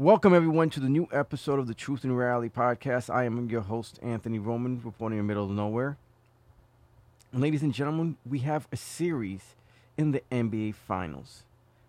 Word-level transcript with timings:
Welcome, 0.00 0.32
everyone, 0.32 0.70
to 0.70 0.80
the 0.80 0.88
new 0.88 1.08
episode 1.12 1.58
of 1.58 1.66
the 1.66 1.74
Truth 1.74 2.04
and 2.04 2.16
Reality 2.16 2.48
podcast. 2.48 3.14
I 3.14 3.24
am 3.24 3.50
your 3.50 3.60
host, 3.60 3.98
Anthony 4.02 4.38
Roman, 4.38 4.80
reporting 4.82 5.18
in 5.18 5.26
the 5.26 5.28
middle 5.28 5.44
of 5.44 5.50
nowhere. 5.50 5.98
And 7.34 7.42
ladies 7.42 7.62
and 7.62 7.74
gentlemen, 7.74 8.16
we 8.24 8.38
have 8.38 8.66
a 8.72 8.78
series 8.78 9.56
in 9.98 10.12
the 10.12 10.22
NBA 10.32 10.74
Finals. 10.74 11.42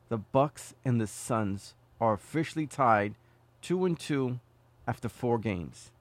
The 0.09 0.17
Bucks 0.17 0.75
and 0.83 0.99
the 0.99 1.07
Suns 1.07 1.73
are 2.01 2.11
officially 2.11 2.67
tied 2.67 3.15
two 3.61 3.85
and 3.85 3.97
two 3.97 4.41
after 4.85 5.07
four 5.07 5.39
games. 5.39 5.91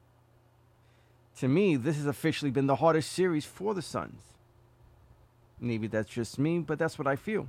To 1.37 1.47
me, 1.47 1.77
this 1.77 1.95
has 1.95 2.07
officially 2.07 2.51
been 2.51 2.67
the 2.67 2.75
hardest 2.75 3.13
series 3.13 3.45
for 3.45 3.73
the 3.73 3.81
Suns. 3.81 4.21
Maybe 5.61 5.87
that's 5.87 6.09
just 6.09 6.37
me, 6.37 6.59
but 6.59 6.77
that's 6.77 6.99
what 6.99 7.07
I 7.07 7.15
feel. 7.15 7.47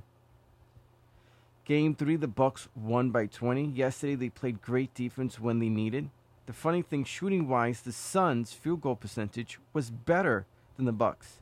Game 1.64 1.94
three, 1.94 2.16
the 2.16 2.28
Bucks 2.28 2.68
won 2.74 3.10
by 3.10 3.26
20. 3.26 3.66
Yesterday, 3.66 4.16
they 4.16 4.28
played 4.28 4.62
great 4.62 4.92
defense 4.94 5.38
when 5.38 5.60
they 5.60 5.68
needed. 5.68 6.10
The 6.46 6.52
funny 6.52 6.82
thing, 6.82 7.04
shooting 7.04 7.48
wise, 7.48 7.82
the 7.82 7.92
Suns' 7.92 8.52
field 8.52 8.80
goal 8.80 8.96
percentage 8.96 9.60
was 9.72 9.90
better 9.90 10.44
than 10.76 10.86
the 10.86 10.92
Bucks. 10.92 11.38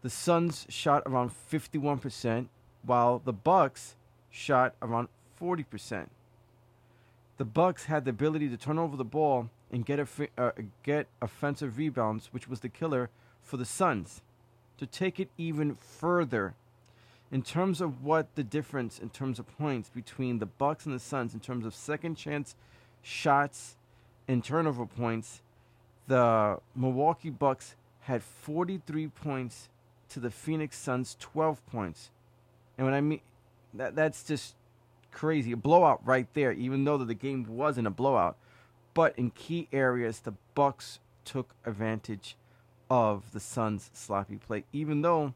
The 0.00 0.08
Suns 0.08 0.66
shot 0.70 1.02
around 1.04 1.30
51%, 1.50 2.46
while 2.82 3.20
the 3.22 3.32
Bucks 3.34 3.96
shot 4.30 4.74
around 4.80 5.08
40%. 5.40 6.08
The 7.36 7.44
Bucks 7.44 7.84
had 7.84 8.04
the 8.04 8.10
ability 8.10 8.48
to 8.48 8.56
turn 8.56 8.78
over 8.78 8.96
the 8.96 9.04
ball 9.04 9.50
and 9.70 9.84
get 9.84 10.00
uh, 10.38 10.52
get 10.82 11.06
offensive 11.20 11.76
rebounds, 11.76 12.28
which 12.32 12.48
was 12.48 12.60
the 12.60 12.68
killer 12.68 13.10
for 13.42 13.56
the 13.56 13.64
Suns. 13.64 14.22
To 14.78 14.86
take 14.86 15.20
it 15.20 15.30
even 15.36 15.76
further, 15.76 16.54
in 17.34 17.42
terms 17.42 17.80
of 17.80 18.04
what 18.04 18.32
the 18.36 18.44
difference 18.44 19.00
in 19.00 19.10
terms 19.10 19.40
of 19.40 19.58
points 19.58 19.90
between 19.90 20.38
the 20.38 20.46
Bucks 20.46 20.86
and 20.86 20.94
the 20.94 21.00
Suns 21.00 21.34
in 21.34 21.40
terms 21.40 21.66
of 21.66 21.74
second 21.74 22.14
chance 22.14 22.54
shots 23.02 23.74
and 24.28 24.42
turnover 24.44 24.86
points, 24.86 25.42
the 26.06 26.60
Milwaukee 26.76 27.30
Bucks 27.30 27.74
had 28.02 28.22
43 28.22 29.08
points 29.08 29.68
to 30.10 30.20
the 30.20 30.30
Phoenix 30.30 30.78
Suns 30.78 31.16
12 31.18 31.66
points. 31.66 32.12
And 32.78 32.86
when 32.86 32.94
I 32.94 33.00
mean 33.00 33.20
that 33.74 33.96
that's 33.96 34.22
just 34.22 34.54
crazy. 35.10 35.50
A 35.50 35.56
blowout 35.56 36.06
right 36.06 36.28
there 36.34 36.52
even 36.52 36.84
though 36.84 36.98
the 36.98 37.14
game 37.14 37.46
wasn't 37.48 37.88
a 37.88 37.90
blowout. 37.90 38.36
But 38.94 39.18
in 39.18 39.30
key 39.30 39.66
areas 39.72 40.20
the 40.20 40.34
Bucks 40.54 41.00
took 41.24 41.56
advantage 41.66 42.36
of 42.88 43.32
the 43.32 43.40
Suns 43.40 43.90
sloppy 43.92 44.36
play 44.36 44.62
even 44.72 45.02
though 45.02 45.34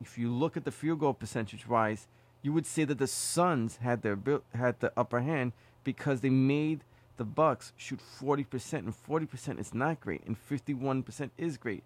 if 0.00 0.18
you 0.18 0.30
look 0.30 0.56
at 0.56 0.64
the 0.64 0.70
field 0.70 1.00
goal 1.00 1.14
percentage 1.14 1.66
wise, 1.68 2.06
you 2.42 2.52
would 2.52 2.66
say 2.66 2.84
that 2.84 2.98
the 2.98 3.06
Suns 3.06 3.78
had 3.78 4.02
their 4.02 4.18
had 4.54 4.80
the 4.80 4.92
upper 4.96 5.20
hand 5.20 5.52
because 5.84 6.20
they 6.20 6.30
made 6.30 6.84
the 7.16 7.24
Bucks 7.24 7.72
shoot 7.76 8.00
40%, 8.20 8.72
and 8.74 8.94
40% 8.94 9.58
is 9.58 9.72
not 9.72 10.00
great, 10.00 10.22
and 10.26 10.36
51% 10.36 11.30
is 11.38 11.56
great. 11.56 11.82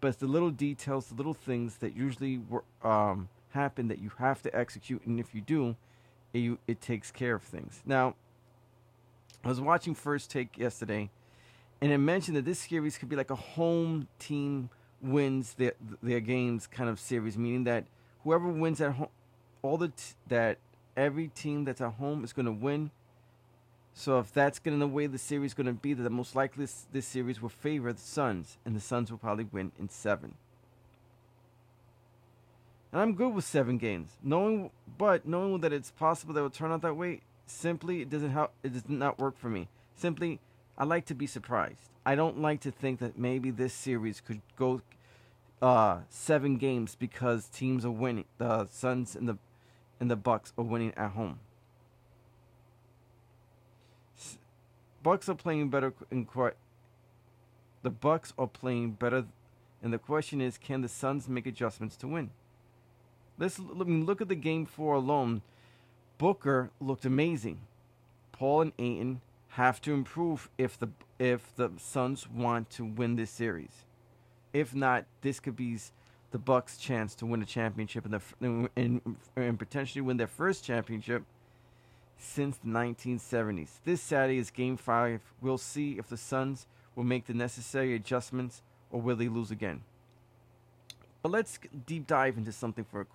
But 0.00 0.08
it's 0.08 0.16
the 0.18 0.26
little 0.26 0.50
details, 0.50 1.06
the 1.06 1.14
little 1.14 1.34
things 1.34 1.76
that 1.76 1.94
usually 1.94 2.38
were, 2.38 2.64
um, 2.82 3.28
happen 3.50 3.88
that 3.88 3.98
you 3.98 4.10
have 4.18 4.42
to 4.42 4.56
execute, 4.56 5.04
and 5.06 5.20
if 5.20 5.34
you 5.34 5.40
do, 5.40 5.76
it, 6.32 6.58
it 6.66 6.80
takes 6.80 7.10
care 7.10 7.34
of 7.34 7.42
things. 7.42 7.82
Now, 7.84 8.14
I 9.44 9.48
was 9.48 9.60
watching 9.60 9.94
First 9.94 10.30
Take 10.30 10.58
yesterday, 10.58 11.10
and 11.80 11.92
it 11.92 11.98
mentioned 11.98 12.36
that 12.36 12.44
this 12.44 12.60
series 12.60 12.98
could 12.98 13.08
be 13.08 13.16
like 13.16 13.30
a 13.30 13.36
home 13.36 14.08
team 14.18 14.70
wins 15.02 15.54
their 15.54 15.74
their 16.02 16.20
games 16.20 16.66
kind 16.66 16.88
of 16.88 16.98
series, 16.98 17.36
meaning 17.36 17.64
that 17.64 17.84
whoever 18.24 18.48
wins 18.48 18.80
at 18.80 18.92
home, 18.92 19.08
all 19.62 19.76
the 19.76 19.88
t- 19.88 20.14
that 20.28 20.58
every 20.96 21.28
team 21.28 21.64
that's 21.64 21.80
at 21.80 21.94
home 21.94 22.24
is 22.24 22.32
going 22.32 22.46
to 22.46 22.52
win. 22.52 22.90
So 23.94 24.18
if 24.18 24.32
that's 24.32 24.58
going 24.58 24.78
to 24.78 24.80
the 24.80 24.92
way 24.92 25.06
the 25.06 25.18
series 25.18 25.54
going 25.54 25.66
to 25.66 25.72
be, 25.72 25.94
that 25.94 26.10
most 26.10 26.36
likely 26.36 26.64
this, 26.64 26.86
this 26.92 27.06
series 27.06 27.40
will 27.40 27.48
favor 27.48 27.90
the 27.92 28.00
Suns, 28.00 28.58
and 28.64 28.76
the 28.76 28.80
Suns 28.80 29.10
will 29.10 29.18
probably 29.18 29.44
win 29.44 29.72
in 29.78 29.88
seven. 29.88 30.34
And 32.92 33.00
I'm 33.00 33.14
good 33.14 33.34
with 33.34 33.44
seven 33.44 33.78
games, 33.78 34.10
knowing 34.22 34.70
but 34.98 35.26
knowing 35.26 35.60
that 35.60 35.72
it's 35.72 35.90
possible 35.90 36.34
that 36.34 36.40
it 36.40 36.42
will 36.42 36.50
turn 36.50 36.72
out 36.72 36.82
that 36.82 36.96
way. 36.96 37.20
Simply, 37.46 38.02
it 38.02 38.10
doesn't 38.10 38.30
help. 38.30 38.52
It 38.62 38.72
does 38.72 38.88
not 38.88 39.18
work 39.18 39.38
for 39.38 39.48
me. 39.48 39.68
Simply, 39.94 40.40
I 40.76 40.84
like 40.84 41.06
to 41.06 41.14
be 41.14 41.26
surprised. 41.26 41.88
I 42.04 42.14
don't 42.14 42.40
like 42.40 42.60
to 42.60 42.70
think 42.70 43.00
that 43.00 43.18
maybe 43.18 43.50
this 43.50 43.72
series 43.72 44.20
could 44.20 44.40
go 44.56 44.82
uh, 45.62 46.00
seven 46.08 46.56
games 46.56 46.94
because 46.94 47.46
teams 47.48 47.84
are 47.84 47.90
winning. 47.90 48.26
The 48.38 48.66
Suns 48.66 49.16
and 49.16 49.28
the 49.28 49.38
and 49.98 50.10
the 50.10 50.16
Bucks 50.16 50.52
are 50.58 50.64
winning 50.64 50.92
at 50.96 51.12
home. 51.12 51.40
Bucks 55.02 55.28
are 55.28 55.34
playing 55.34 55.70
better 55.70 55.94
in 56.10 56.26
court. 56.26 56.56
The 57.82 57.90
Bucks 57.90 58.34
are 58.36 58.48
playing 58.48 58.92
better, 58.92 59.26
and 59.82 59.92
the 59.92 59.98
question 59.98 60.40
is, 60.40 60.58
can 60.58 60.82
the 60.82 60.88
Suns 60.88 61.28
make 61.28 61.46
adjustments 61.46 61.96
to 61.98 62.08
win? 62.08 62.30
Let's 63.38 63.58
I 63.60 63.84
mean, 63.84 64.04
look 64.04 64.20
at 64.20 64.28
the 64.28 64.34
game 64.34 64.66
four 64.66 64.94
alone. 64.94 65.42
Booker 66.18 66.70
looked 66.80 67.04
amazing. 67.04 67.60
Paul 68.32 68.62
and 68.62 68.72
Ayton 68.78 69.20
have 69.50 69.80
to 69.82 69.94
improve 69.94 70.50
if 70.58 70.78
the 70.78 70.88
if 71.18 71.54
the 71.56 71.70
Suns 71.78 72.28
want 72.28 72.68
to 72.70 72.84
win 72.84 73.16
this 73.16 73.30
series. 73.30 73.85
If 74.52 74.74
not, 74.74 75.04
this 75.20 75.40
could 75.40 75.56
be 75.56 75.78
the 76.30 76.38
Bucks' 76.38 76.76
chance 76.76 77.14
to 77.16 77.26
win 77.26 77.42
a 77.42 77.46
championship 77.46 78.06
and, 78.40 79.58
potentially 79.58 80.02
win 80.02 80.16
their 80.16 80.26
first 80.26 80.64
championship 80.64 81.24
since 82.18 82.56
the 82.56 82.68
1970s. 82.68 83.68
This 83.84 84.00
Saturday 84.00 84.38
is 84.38 84.50
Game 84.50 84.76
Five. 84.76 85.20
We'll 85.40 85.58
see 85.58 85.98
if 85.98 86.08
the 86.08 86.16
Suns 86.16 86.66
will 86.94 87.04
make 87.04 87.26
the 87.26 87.34
necessary 87.34 87.94
adjustments 87.94 88.62
or 88.90 89.00
will 89.00 89.16
they 89.16 89.28
lose 89.28 89.50
again. 89.50 89.82
But 91.22 91.32
let's 91.32 91.58
deep 91.86 92.06
dive 92.06 92.38
into 92.38 92.52
something 92.52 92.84
for 92.84 93.00
a 93.00 93.06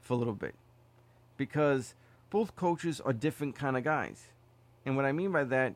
for 0.00 0.12
a 0.12 0.16
little 0.16 0.34
bit, 0.34 0.54
because 1.36 1.94
both 2.28 2.54
coaches 2.56 3.00
are 3.00 3.12
different 3.12 3.54
kind 3.54 3.76
of 3.76 3.84
guys, 3.84 4.26
and 4.84 4.96
what 4.96 5.04
I 5.04 5.12
mean 5.12 5.32
by 5.32 5.44
that 5.44 5.74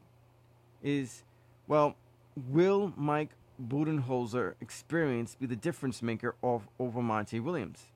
is, 0.82 1.22
well, 1.66 1.96
will 2.48 2.92
Mike 2.96 3.30
Budenholzer 3.69 4.54
experience 4.60 5.34
be 5.34 5.47
the 5.47 5.56
difference 5.56 6.03
maker 6.03 6.34
of 6.43 6.69
over 6.78 7.03
Monty 7.03 7.41
Williams. 7.41 7.87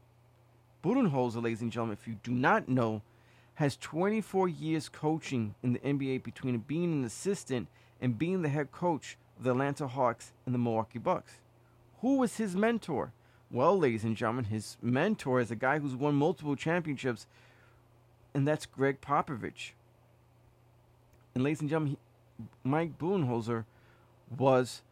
Budenholzer, 0.85 1.43
ladies 1.43 1.63
and 1.63 1.73
gentlemen, 1.73 1.97
if 2.01 2.07
you 2.07 2.19
do 2.23 2.33
not 2.33 2.69
know, 2.69 3.03
has 3.55 3.77
24 3.77 4.49
years 4.49 4.89
coaching 4.89 5.55
in 5.63 5.73
the 5.73 5.79
NBA 5.79 6.23
between 6.23 6.59
being 6.59 6.93
an 6.93 7.05
assistant 7.05 7.69
and 8.01 8.19
being 8.19 8.43
the 8.43 8.49
head 8.49 8.73
coach 8.73 9.17
of 9.39 9.45
the 9.45 9.53
Atlanta 9.53 9.87
Hawks 9.87 10.33
and 10.45 10.55
the 10.55 10.59
Milwaukee 10.59 10.99
Bucks. 10.99 11.39
Who 12.01 12.19
was 12.19 12.37
his 12.37 12.55
mentor? 12.55 13.13
Well, 13.51 13.79
ladies 13.79 14.05
and 14.05 14.17
gentlemen, 14.17 14.47
his 14.47 14.77
mentor 14.83 15.41
is 15.41 15.51
a 15.51 15.57
guy 15.57 15.79
who's 15.79 15.95
won 15.95 16.17
multiple 16.17 16.57
championships, 16.57 17.27
and 18.35 18.47
that's 18.47 18.67
Gregg 18.67 19.01
Popovich. 19.01 19.71
And 21.35 21.45
ladies 21.45 21.61
and 21.61 21.71
gentlemen, 21.71 21.97
he, 22.39 22.45
Mike 22.63 22.99
Budenholzer 22.99 23.65
was 24.37 24.83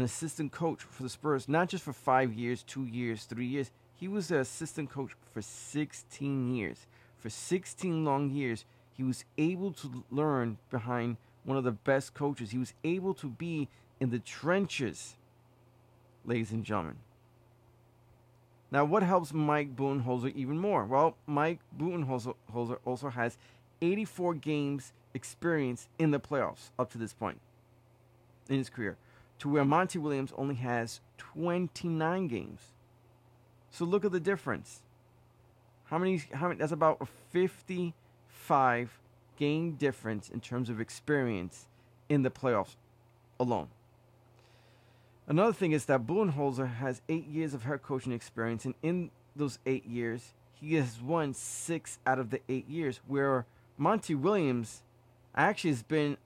an 0.00 0.04
assistant 0.04 0.50
coach 0.50 0.82
for 0.82 1.02
the 1.02 1.10
Spurs, 1.10 1.46
not 1.46 1.68
just 1.68 1.84
for 1.84 1.92
five 1.92 2.32
years, 2.32 2.62
two 2.62 2.86
years, 2.86 3.24
three 3.24 3.44
years. 3.44 3.70
He 3.94 4.08
was 4.08 4.28
the 4.28 4.40
assistant 4.40 4.88
coach 4.88 5.10
for 5.30 5.42
16 5.42 6.54
years. 6.54 6.86
For 7.18 7.28
16 7.28 8.02
long 8.02 8.30
years, 8.30 8.64
he 8.94 9.02
was 9.02 9.26
able 9.36 9.72
to 9.72 10.04
learn 10.10 10.56
behind 10.70 11.18
one 11.44 11.58
of 11.58 11.64
the 11.64 11.72
best 11.72 12.14
coaches. 12.14 12.50
He 12.50 12.56
was 12.56 12.72
able 12.82 13.12
to 13.12 13.28
be 13.28 13.68
in 14.00 14.08
the 14.08 14.18
trenches, 14.18 15.16
ladies 16.24 16.50
and 16.50 16.64
gentlemen. 16.64 16.96
Now, 18.70 18.86
what 18.86 19.02
helps 19.02 19.34
Mike 19.34 19.76
Budenholzer 19.76 20.34
even 20.34 20.56
more? 20.56 20.86
Well, 20.86 21.14
Mike 21.26 21.58
Budenholzer 21.78 22.78
also 22.86 23.10
has 23.10 23.36
84 23.82 24.32
games 24.36 24.94
experience 25.12 25.88
in 25.98 26.10
the 26.10 26.20
playoffs 26.20 26.70
up 26.78 26.90
to 26.92 26.98
this 26.98 27.12
point 27.12 27.38
in 28.48 28.56
his 28.56 28.70
career 28.70 28.96
to 29.40 29.48
where 29.48 29.64
Monty 29.64 29.98
Williams 29.98 30.32
only 30.36 30.54
has 30.56 31.00
29 31.18 32.28
games. 32.28 32.60
So 33.70 33.84
look 33.84 34.04
at 34.04 34.12
the 34.12 34.20
difference. 34.20 34.82
How 35.84 35.98
many? 35.98 36.22
How 36.32 36.48
many? 36.48 36.58
That's 36.58 36.72
about 36.72 36.98
a 37.00 37.06
55 37.06 39.00
game 39.36 39.72
difference 39.72 40.28
in 40.28 40.40
terms 40.40 40.68
of 40.68 40.80
experience 40.80 41.66
in 42.08 42.22
the 42.22 42.30
playoffs 42.30 42.76
alone. 43.40 43.68
Another 45.26 45.52
thing 45.52 45.72
is 45.72 45.86
that 45.86 46.06
Budenholzer 46.06 46.74
has 46.74 47.00
eight 47.08 47.26
years 47.26 47.54
of 47.54 47.62
head 47.62 47.82
coaching 47.82 48.12
experience, 48.12 48.64
and 48.64 48.74
in 48.82 49.10
those 49.34 49.58
eight 49.64 49.86
years, 49.86 50.34
he 50.52 50.74
has 50.74 51.00
won 51.00 51.32
six 51.32 51.98
out 52.06 52.18
of 52.18 52.30
the 52.30 52.40
eight 52.48 52.68
years. 52.68 53.00
Where 53.06 53.46
Monty 53.78 54.14
Williams 54.14 54.82
actually 55.34 55.70
has 55.70 55.82
been 55.82 56.18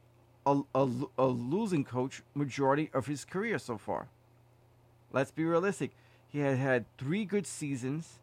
a, 0.47 0.61
a, 0.75 0.89
a 1.19 1.27
losing 1.27 1.85
coach 1.85 2.23
majority 2.35 2.91
of 2.93 3.07
his 3.07 3.25
career 3.25 3.59
so 3.59 3.79
far. 3.79 4.09
Let's 5.13 5.31
be 5.31 5.45
realistic. 5.45 5.93
He 6.29 6.41
had 6.41 6.59
had 6.59 6.85
three 6.99 7.25
good 7.25 7.47
seasons 7.47 8.19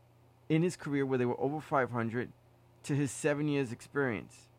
in 0.50 0.64
his 0.64 0.76
career 0.76 1.06
where 1.06 1.18
they 1.18 1.26
were 1.26 1.40
over 1.40 1.62
500 1.62 2.30
to 2.84 2.96
his 2.96 3.12
seven 3.12 3.48
years 3.48 3.72
experience. 3.72 4.50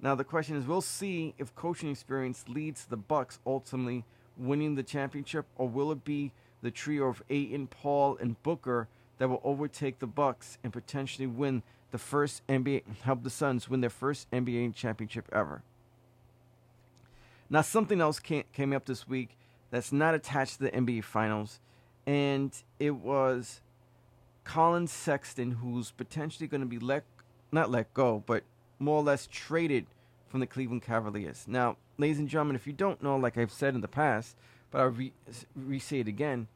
Now 0.00 0.14
the 0.14 0.24
question 0.24 0.56
is, 0.56 0.66
we'll 0.66 0.80
see 0.80 1.34
if 1.38 1.54
coaching 1.54 1.90
experience 1.90 2.44
leads 2.48 2.84
the 2.84 2.96
Bucks 2.96 3.38
ultimately 3.46 4.04
winning 4.36 4.74
the 4.74 4.82
championship, 4.82 5.46
or 5.56 5.68
will 5.68 5.90
it 5.92 6.04
be 6.04 6.32
the 6.62 6.70
trio 6.70 7.06
of 7.06 7.22
Ayton, 7.30 7.66
Paul, 7.66 8.16
and 8.20 8.40
Booker 8.42 8.88
that 9.18 9.28
will 9.28 9.40
overtake 9.44 9.98
the 9.98 10.06
Bucks 10.06 10.58
and 10.62 10.72
potentially 10.72 11.26
win 11.26 11.62
the 11.90 11.98
first 11.98 12.46
NBA, 12.48 12.82
help 13.02 13.22
the 13.22 13.30
Suns 13.30 13.68
win 13.68 13.80
their 13.80 13.90
first 13.90 14.30
NBA 14.30 14.74
championship 14.74 15.28
ever. 15.32 15.62
Now, 17.54 17.60
something 17.60 18.00
else 18.00 18.18
came, 18.18 18.72
up 18.72 18.84
this 18.84 19.06
week 19.06 19.36
that's 19.70 19.92
not 19.92 20.12
attached 20.12 20.58
to 20.58 20.64
the 20.64 20.70
NBA 20.72 21.04
Finals, 21.04 21.60
and 22.04 22.52
it 22.80 22.96
was 22.96 23.60
Collin 24.42 24.88
Sexton, 24.88 25.52
who's 25.52 25.92
potentially 25.92 26.48
going 26.48 26.62
to 26.62 26.66
be 26.66 26.80
let, 26.80 27.04
not 27.52 27.70
let 27.70 27.94
go, 27.94 28.24
but 28.26 28.42
more 28.80 28.96
or 28.96 29.04
less 29.04 29.28
traded 29.30 29.86
from 30.26 30.40
the 30.40 30.48
Cleveland 30.48 30.82
Cavaliers. 30.82 31.44
Now, 31.46 31.76
ladies 31.96 32.18
and 32.18 32.28
gentlemen, 32.28 32.56
if 32.56 32.66
you 32.66 32.72
don't 32.72 33.00
know, 33.00 33.16
like 33.16 33.38
I've 33.38 33.52
said 33.52 33.76
in 33.76 33.82
the 33.82 33.86
past, 33.86 34.34
but 34.72 34.80
I'll 34.80 34.88
re, 34.88 35.78
say 35.78 36.00
it 36.00 36.08
again, 36.08 36.48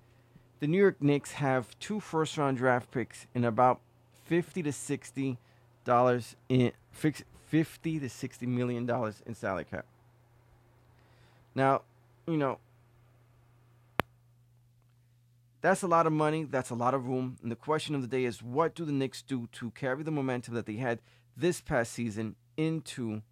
the 0.59 0.67
New 0.67 0.79
York 0.79 1.01
Knicks 1.01 1.31
have 1.35 1.79
two 1.79 2.01
first 2.01 2.37
round 2.37 2.57
draft 2.57 2.91
picks 2.91 3.29
and 3.37 3.45
about 3.45 3.79
fifty 4.25 4.65
to 4.65 4.73
sixty 4.73 5.39
dollars 5.85 6.35
in 6.49 6.73
fifty 6.91 8.01
to 8.01 8.09
sixty 8.09 8.47
million 8.47 8.85
dollars 8.85 9.23
in 9.25 9.37
salary 9.37 9.63
cap. 9.63 9.87
Now, 11.55 11.83
you 12.27 12.37
know, 12.37 12.59
that's 15.61 15.83
a 15.83 15.87
lot 15.87 16.07
of 16.07 16.13
money. 16.13 16.45
That's 16.45 16.71
a 16.71 16.75
lot 16.75 16.95
of 16.95 17.07
room. 17.07 17.37
And 17.43 17.51
the 17.51 17.57
question 17.57 17.95
of 17.95 18.03
the 18.03 18.09
day 18.09 18.25
is, 18.25 18.43
what 18.43 18.75
do 18.75 18.85
the 18.85 18.93
Knicks 18.93 19.23
do 19.23 19.49
to 19.53 19.71
carry 19.73 20.03
the 20.03 20.11
momentum 20.11 20.55
that 20.55 20.67
they 20.67 20.77
had 20.77 21.01
this 21.37 21.61
past 21.61 21.93
season 21.93 22.37
into 22.57 23.23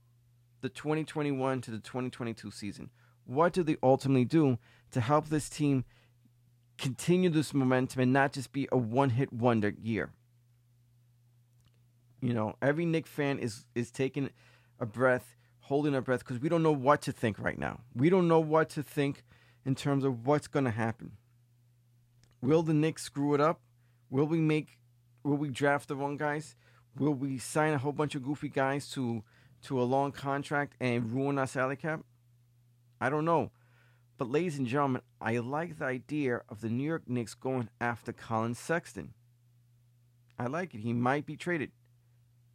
the 0.60 0.68
2021 0.68 1.60
to 1.62 1.70
the 1.70 1.78
2022 1.78 2.50
season? 2.50 2.90
What 3.24 3.52
do 3.52 3.62
they 3.62 3.76
ultimately 3.82 4.24
do 4.24 4.58
to 4.92 5.00
help 5.00 5.28
this 5.28 5.48
team 5.48 5.84
continue 6.78 7.30
this 7.30 7.54
momentum 7.54 8.02
and 8.02 8.12
not 8.12 8.32
just 8.32 8.52
be 8.52 8.68
a 8.70 8.76
one 8.76 9.10
hit 9.10 9.32
wonder 9.32 9.74
year. 9.80 10.10
You 12.20 12.32
know, 12.32 12.56
every 12.62 12.84
Knick 12.84 13.06
fan 13.06 13.38
is 13.38 13.66
is 13.74 13.90
taking 13.90 14.30
a 14.80 14.86
breath, 14.86 15.35
holding 15.66 15.94
our 15.94 16.00
breath 16.00 16.20
because 16.20 16.40
we 16.40 16.48
don't 16.48 16.62
know 16.62 16.72
what 16.72 17.02
to 17.02 17.12
think 17.12 17.38
right 17.38 17.58
now. 17.58 17.80
We 17.94 18.08
don't 18.08 18.28
know 18.28 18.38
what 18.38 18.70
to 18.70 18.82
think 18.82 19.24
in 19.64 19.74
terms 19.74 20.04
of 20.04 20.26
what's 20.26 20.46
going 20.46 20.64
to 20.64 20.70
happen. 20.70 21.12
Will 22.40 22.62
the 22.62 22.74
Knicks 22.74 23.02
screw 23.02 23.34
it 23.34 23.40
up? 23.40 23.60
Will 24.08 24.26
we 24.26 24.38
make 24.38 24.78
will 25.24 25.36
we 25.36 25.48
draft 25.48 25.88
the 25.88 25.96
wrong 25.96 26.16
guys? 26.16 26.54
Will 26.96 27.14
we 27.14 27.38
sign 27.38 27.72
a 27.72 27.78
whole 27.78 27.92
bunch 27.92 28.14
of 28.14 28.22
goofy 28.22 28.48
guys 28.48 28.88
to 28.90 29.24
to 29.62 29.80
a 29.80 29.84
long 29.84 30.12
contract 30.12 30.74
and 30.78 31.12
ruin 31.12 31.38
our 31.38 31.48
salary 31.48 31.76
cap? 31.76 32.02
I 33.00 33.10
don't 33.10 33.24
know. 33.24 33.50
But, 34.18 34.30
ladies 34.30 34.56
and 34.56 34.66
gentlemen, 34.66 35.02
I 35.20 35.36
like 35.38 35.78
the 35.78 35.84
idea 35.84 36.40
of 36.48 36.62
the 36.62 36.70
New 36.70 36.84
York 36.84 37.02
Knicks 37.06 37.34
going 37.34 37.68
after 37.80 38.12
Collin 38.12 38.54
Sexton. 38.54 39.12
I 40.38 40.46
like 40.46 40.74
it. 40.74 40.80
He 40.80 40.94
might 40.94 41.26
be 41.26 41.36
traded. 41.36 41.72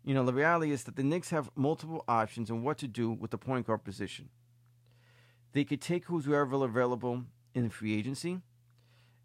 You 0.03 0.15
know, 0.15 0.25
the 0.25 0.33
reality 0.33 0.71
is 0.71 0.83
that 0.85 0.95
the 0.95 1.03
Knicks 1.03 1.29
have 1.29 1.51
multiple 1.55 2.03
options 2.07 2.49
on 2.49 2.63
what 2.63 2.77
to 2.79 2.87
do 2.87 3.11
with 3.11 3.31
the 3.31 3.37
point 3.37 3.67
guard 3.67 3.83
position. 3.83 4.29
They 5.53 5.63
could 5.63 5.81
take 5.81 6.05
whoever 6.05 6.63
available 6.63 7.25
in 7.53 7.69
free 7.69 7.97
agency. 7.97 8.39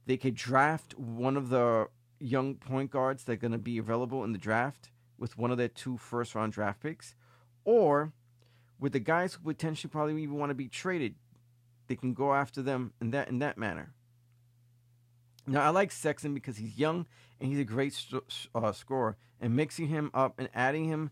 They 0.06 0.16
could 0.16 0.34
draft 0.34 0.98
one 0.98 1.36
of 1.36 1.48
the 1.48 1.88
young 2.18 2.56
point 2.56 2.90
guards 2.90 3.24
that 3.24 3.32
are 3.32 3.36
going 3.36 3.52
to 3.52 3.58
be 3.58 3.78
available 3.78 4.22
in 4.24 4.32
the 4.32 4.38
draft 4.38 4.90
with 5.18 5.38
one 5.38 5.50
of 5.50 5.58
their 5.58 5.68
two 5.68 5.96
first 5.96 6.34
round 6.34 6.52
draft 6.52 6.82
picks. 6.82 7.14
Or 7.64 8.12
with 8.78 8.92
the 8.92 9.00
guys 9.00 9.34
who 9.34 9.50
potentially 9.50 9.90
probably 9.90 10.22
even 10.22 10.36
want 10.36 10.50
to 10.50 10.54
be 10.54 10.68
traded, 10.68 11.14
they 11.86 11.96
can 11.96 12.12
go 12.12 12.34
after 12.34 12.62
them 12.62 12.92
in 13.00 13.10
that 13.12 13.28
in 13.28 13.38
that 13.38 13.56
manner. 13.56 13.94
Now 15.46 15.62
I 15.62 15.68
like 15.70 15.92
Sexton 15.92 16.34
because 16.34 16.56
he's 16.56 16.78
young 16.78 17.06
and 17.40 17.50
he's 17.50 17.60
a 17.60 17.64
great 17.64 17.92
st- 17.92 18.48
uh, 18.54 18.72
scorer, 18.72 19.16
and 19.40 19.54
mixing 19.54 19.88
him 19.88 20.10
up 20.14 20.34
and 20.38 20.48
adding 20.54 20.86
him 20.86 21.10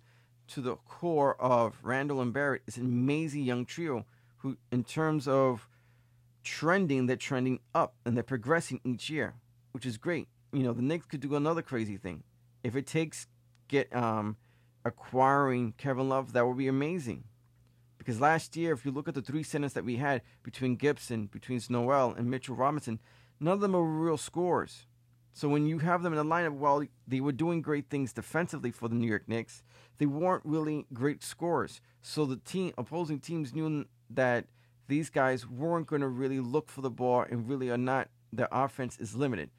to 0.49 0.61
the 0.61 0.77
core 0.77 1.41
of 1.41 1.77
Randle 1.83 2.21
and 2.21 2.33
Barrett 2.33 2.63
is 2.67 2.77
an 2.77 2.85
amazing 2.85 3.45
young 3.45 3.65
trio 3.67 4.07
who, 4.39 4.57
in 4.73 4.85
terms 4.85 5.29
of 5.29 5.69
trending, 6.43 7.07
they're 7.07 7.17
trending 7.17 7.61
up 7.75 7.95
and 8.05 8.17
they're 8.17 8.23
progressing 8.23 8.81
each 8.85 9.09
year, 9.11 9.35
which 9.73 9.87
is 9.87 9.97
great. 9.97 10.29
You 10.53 10.63
know, 10.63 10.73
the 10.73 10.83
Knicks 10.83 11.07
could 11.07 11.21
do 11.21 11.35
another 11.35 11.63
crazy 11.63 11.97
thing. 11.97 12.23
If 12.63 12.77
it 12.77 12.87
takes 12.87 13.27
get 13.69 13.95
um, 13.95 14.37
acquiring 14.85 15.75
Kevin 15.79 16.09
Love, 16.09 16.33
that 16.33 16.47
would 16.47 16.59
be 16.59 16.69
amazing. 16.69 17.25
Because 17.99 18.21
last 18.21 18.57
year, 18.57 18.73
if 18.73 18.85
you 18.85 18.91
look 18.91 19.09
at 19.09 19.15
the 19.15 19.23
three 19.23 19.43
centers 19.43 19.73
that 19.73 19.85
we 19.85 19.97
had 19.97 20.23
between 20.43 20.77
Gibson, 20.77 21.27
between 21.27 21.61
Noel, 21.71 22.15
and 22.17 22.31
Mitchell 22.31 22.55
Robinson, 22.55 23.01
none 23.41 23.55
of 23.55 23.61
them 23.61 23.73
were 23.73 23.85
real 23.85 24.17
scores. 24.17 24.87
So 25.33 25.49
when 25.49 25.67
you 25.67 25.81
have 25.81 26.03
them 26.03 26.13
in 26.13 26.19
a 26.19 26.25
lineup, 26.25 26.53
while 26.53 26.85
they 27.09 27.21
were 27.21 27.33
doing 27.33 27.61
great 27.61 27.91
things 27.91 28.13
defensively 28.13 28.71
for 28.71 28.89
the 28.89 28.95
New 28.95 29.09
York 29.09 29.29
Knicks, 29.29 29.65
they 29.99 30.07
weren't 30.07 30.45
really 30.45 30.87
great 30.93 31.25
scorers. 31.25 31.81
So 32.03 32.25
the 32.25 32.37
team, 32.37 32.73
opposing 32.79 33.19
teams 33.19 33.53
knew 33.53 33.85
that 34.11 34.47
these 34.87 35.11
guys 35.11 35.49
weren't 35.49 35.89
going 35.89 36.03
to 36.03 36.09
really 36.09 36.39
look 36.39 36.69
for 36.69 36.83
the 36.83 36.91
ball 36.91 37.25
and 37.29 37.49
really 37.49 37.69
are 37.71 37.77
not. 37.79 38.11
Their 38.33 38.49
offense 38.53 38.97
is 38.99 39.17
limited. 39.17 39.51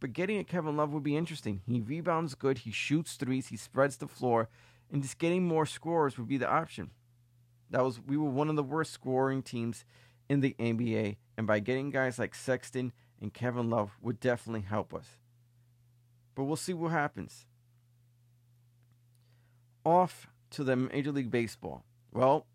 But 0.00 0.14
getting 0.14 0.38
a 0.38 0.44
Kevin 0.44 0.76
Love 0.76 0.92
would 0.92 1.02
be 1.02 1.16
interesting. 1.16 1.60
He 1.66 1.80
rebounds 1.80 2.34
good, 2.34 2.58
he 2.58 2.72
shoots 2.72 3.14
threes, 3.14 3.48
he 3.48 3.56
spreads 3.56 3.98
the 3.98 4.08
floor, 4.08 4.48
and 4.90 5.02
just 5.02 5.18
getting 5.18 5.46
more 5.46 5.66
scores 5.66 6.18
would 6.18 6.26
be 6.26 6.38
the 6.38 6.50
option. 6.50 6.90
That 7.70 7.84
was 7.84 8.00
we 8.00 8.16
were 8.16 8.30
one 8.30 8.48
of 8.48 8.56
the 8.56 8.64
worst 8.64 8.92
scoring 8.92 9.42
teams 9.42 9.84
in 10.28 10.40
the 10.40 10.56
NBA, 10.58 11.18
and 11.36 11.46
by 11.46 11.60
getting 11.60 11.90
guys 11.90 12.18
like 12.18 12.34
Sexton 12.34 12.92
and 13.20 13.32
Kevin 13.32 13.68
Love 13.68 13.96
would 14.00 14.20
definitely 14.20 14.62
help 14.62 14.94
us. 14.94 15.06
But 16.34 16.44
we'll 16.44 16.56
see 16.56 16.72
what 16.72 16.92
happens. 16.92 17.46
Off 19.84 20.28
to 20.50 20.64
the 20.64 20.76
Major 20.76 21.12
League 21.12 21.30
Baseball. 21.30 21.84
Well, 22.12 22.46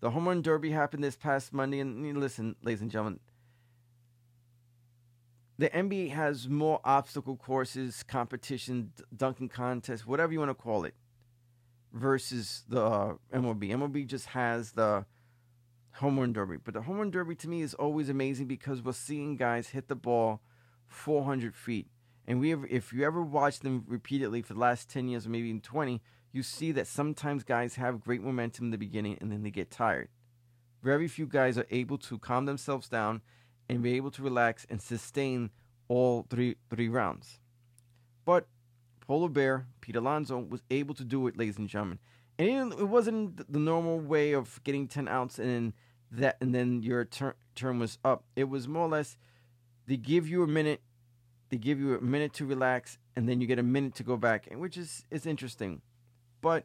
the 0.00 0.10
home 0.10 0.28
run 0.28 0.42
derby 0.42 0.70
happened 0.70 1.02
this 1.02 1.16
past 1.16 1.52
Monday, 1.52 1.80
and 1.80 2.18
listen, 2.18 2.56
ladies 2.62 2.82
and 2.82 2.90
gentlemen, 2.90 3.20
the 5.58 5.70
NBA 5.70 6.10
has 6.10 6.48
more 6.48 6.80
obstacle 6.84 7.36
courses, 7.36 8.02
competition, 8.02 8.92
dunking 9.16 9.48
contests, 9.48 10.06
whatever 10.06 10.32
you 10.32 10.38
want 10.38 10.50
to 10.50 10.54
call 10.54 10.84
it 10.84 10.94
versus 11.92 12.64
the 12.68 12.82
uh, 12.82 13.14
MLB. 13.32 13.70
MLB 13.70 14.06
just 14.06 14.26
has 14.26 14.72
the 14.72 15.06
home 15.96 16.18
run 16.18 16.32
derby, 16.32 16.56
but 16.62 16.74
the 16.74 16.82
home 16.82 16.98
run 16.98 17.10
derby 17.10 17.34
to 17.36 17.48
me 17.48 17.62
is 17.62 17.74
always 17.74 18.08
amazing 18.08 18.46
because 18.46 18.82
we're 18.82 18.92
seeing 18.92 19.36
guys 19.36 19.68
hit 19.68 19.88
the 19.88 19.94
ball 19.94 20.40
400 20.88 21.54
feet, 21.54 21.88
and 22.26 22.40
we 22.40 22.50
have, 22.50 22.64
if 22.68 22.92
you 22.92 23.04
ever 23.04 23.22
watch 23.22 23.60
them 23.60 23.84
repeatedly 23.86 24.42
for 24.42 24.54
the 24.54 24.60
last 24.60 24.90
10 24.90 25.08
years 25.08 25.26
or 25.26 25.30
maybe 25.30 25.48
even 25.48 25.60
20, 25.60 26.00
you 26.32 26.42
see 26.42 26.72
that 26.72 26.86
sometimes 26.86 27.44
guys 27.44 27.76
have 27.76 28.00
great 28.00 28.22
momentum 28.22 28.66
in 28.66 28.70
the 28.70 28.78
beginning 28.78 29.16
and 29.20 29.32
then 29.32 29.42
they 29.42 29.50
get 29.50 29.70
tired. 29.70 30.08
Very 30.82 31.08
few 31.08 31.26
guys 31.26 31.56
are 31.56 31.66
able 31.70 31.98
to 31.98 32.18
calm 32.18 32.44
themselves 32.44 32.88
down 32.88 33.22
and 33.68 33.82
be 33.82 33.94
able 33.94 34.10
to 34.10 34.22
relax 34.22 34.66
and 34.68 34.80
sustain 34.80 35.50
all 35.88 36.26
three 36.28 36.56
three 36.68 36.88
rounds. 36.88 37.40
But 38.24 38.46
Polar 39.06 39.28
Bear, 39.28 39.66
Pete 39.80 39.96
Alonso, 39.96 40.38
was 40.38 40.62
able 40.70 40.94
to 40.94 41.04
do 41.04 41.26
it, 41.26 41.36
ladies 41.38 41.58
and 41.58 41.68
gentlemen. 41.68 42.00
And 42.38 42.72
it 42.72 42.88
wasn't 42.88 43.50
the 43.50 43.58
normal 43.58 43.98
way 43.98 44.32
of 44.32 44.62
getting 44.62 44.88
10 44.88 45.08
outs 45.08 45.38
and 45.38 45.72
that 46.10 46.36
and 46.40 46.54
then 46.54 46.82
your 46.82 47.04
ter- 47.04 47.36
term 47.54 47.78
was 47.78 47.98
up. 48.04 48.24
It 48.34 48.48
was 48.48 48.68
more 48.68 48.82
or 48.84 48.88
less 48.88 49.16
they 49.86 49.96
give 49.96 50.28
you 50.28 50.42
a 50.42 50.46
minute, 50.46 50.80
they 51.48 51.58
give 51.58 51.78
you 51.78 51.96
a 51.96 52.00
minute 52.00 52.32
to 52.34 52.46
relax, 52.46 52.98
and 53.14 53.28
then 53.28 53.40
you 53.40 53.46
get 53.46 53.58
a 53.58 53.62
minute 53.62 53.94
to 53.96 54.02
go 54.02 54.16
back, 54.16 54.48
and 54.50 54.60
which 54.60 54.76
is 54.76 55.04
is 55.10 55.26
interesting. 55.26 55.82
But 56.40 56.64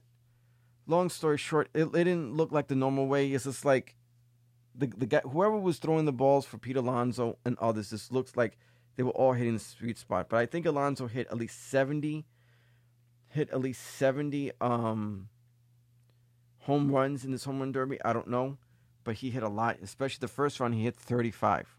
long 0.87 1.09
story 1.09 1.37
short, 1.37 1.69
it, 1.73 1.83
it 1.83 1.91
didn't 1.93 2.35
look 2.35 2.51
like 2.51 2.67
the 2.67 2.75
normal 2.75 3.07
way. 3.07 3.31
It's 3.31 3.45
just 3.45 3.65
like 3.65 3.95
the 4.75 4.87
the 4.87 5.05
guy 5.05 5.21
whoever 5.21 5.57
was 5.57 5.77
throwing 5.77 6.05
the 6.05 6.11
balls 6.11 6.45
for 6.45 6.57
Pete 6.57 6.77
Alonso 6.77 7.37
and 7.45 7.57
others. 7.59 7.89
This 7.89 8.11
looks 8.11 8.35
like 8.35 8.57
they 8.95 9.03
were 9.03 9.11
all 9.11 9.33
hitting 9.33 9.53
the 9.53 9.59
sweet 9.59 9.97
spot. 9.97 10.29
But 10.29 10.37
I 10.37 10.45
think 10.45 10.65
Alonso 10.65 11.07
hit 11.07 11.27
at 11.27 11.37
least 11.37 11.69
70, 11.69 12.25
hit 13.29 13.49
at 13.49 13.61
least 13.61 13.81
70 13.97 14.51
um, 14.59 15.29
home 16.59 16.91
runs 16.91 17.23
in 17.23 17.31
this 17.31 17.45
home 17.45 17.59
run 17.59 17.71
derby. 17.71 17.99
I 18.03 18.13
don't 18.13 18.27
know, 18.27 18.57
but 19.03 19.15
he 19.15 19.29
hit 19.29 19.43
a 19.43 19.49
lot, 19.49 19.77
especially 19.81 20.19
the 20.21 20.27
first 20.27 20.59
round, 20.59 20.75
he 20.75 20.83
hit 20.83 20.95
35. 20.95 21.75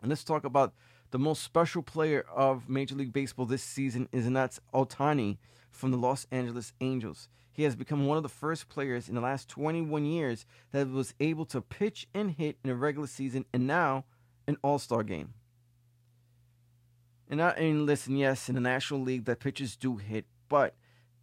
And 0.00 0.08
let's 0.08 0.24
talk 0.24 0.44
about 0.44 0.74
the 1.10 1.18
most 1.18 1.42
special 1.42 1.82
player 1.82 2.24
of 2.34 2.68
Major 2.68 2.94
League 2.94 3.12
Baseball 3.12 3.46
this 3.46 3.62
season 3.62 4.08
is 4.12 4.26
and 4.26 4.36
that's 4.36 4.60
Ohtani 4.74 5.38
from 5.70 5.90
the 5.90 5.96
Los 5.96 6.26
Angeles 6.30 6.72
Angels. 6.80 7.28
He 7.52 7.64
has 7.64 7.74
become 7.74 8.06
one 8.06 8.16
of 8.16 8.22
the 8.22 8.28
first 8.28 8.68
players 8.68 9.08
in 9.08 9.14
the 9.14 9.20
last 9.20 9.48
21 9.48 10.04
years 10.04 10.46
that 10.70 10.88
was 10.88 11.14
able 11.18 11.44
to 11.46 11.60
pitch 11.60 12.06
and 12.14 12.30
hit 12.30 12.56
in 12.62 12.70
a 12.70 12.74
regular 12.74 13.08
season 13.08 13.44
and 13.52 13.66
now 13.66 14.04
an 14.46 14.56
all-star 14.62 15.02
game. 15.02 15.34
And, 17.28 17.42
I, 17.42 17.50
and 17.50 17.84
listen, 17.84 18.16
yes, 18.16 18.48
in 18.48 18.54
the 18.54 18.60
National 18.60 19.00
League, 19.00 19.24
the 19.24 19.36
pitchers 19.36 19.76
do 19.76 19.96
hit, 19.96 20.24
but 20.48 20.74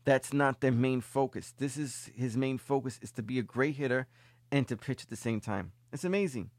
that's 0.04 0.34
not 0.34 0.62
their 0.62 0.72
main 0.72 1.02
focus. 1.02 1.54
This 1.58 1.78
is 1.78 2.12
his 2.16 2.38
main 2.38 2.58
focus 2.58 3.00
is 3.02 3.12
to 3.14 3.24
be 3.24 3.40
a 3.40 3.44
great 3.44 3.76
hitter 3.76 4.08
and 4.56 4.66
to 4.70 4.78
pitch 4.78 5.04
at 5.04 5.10
the 5.10 5.18
same 5.18 5.42
time. 5.42 5.74
It's 5.92 6.06
amazing. 6.06 6.50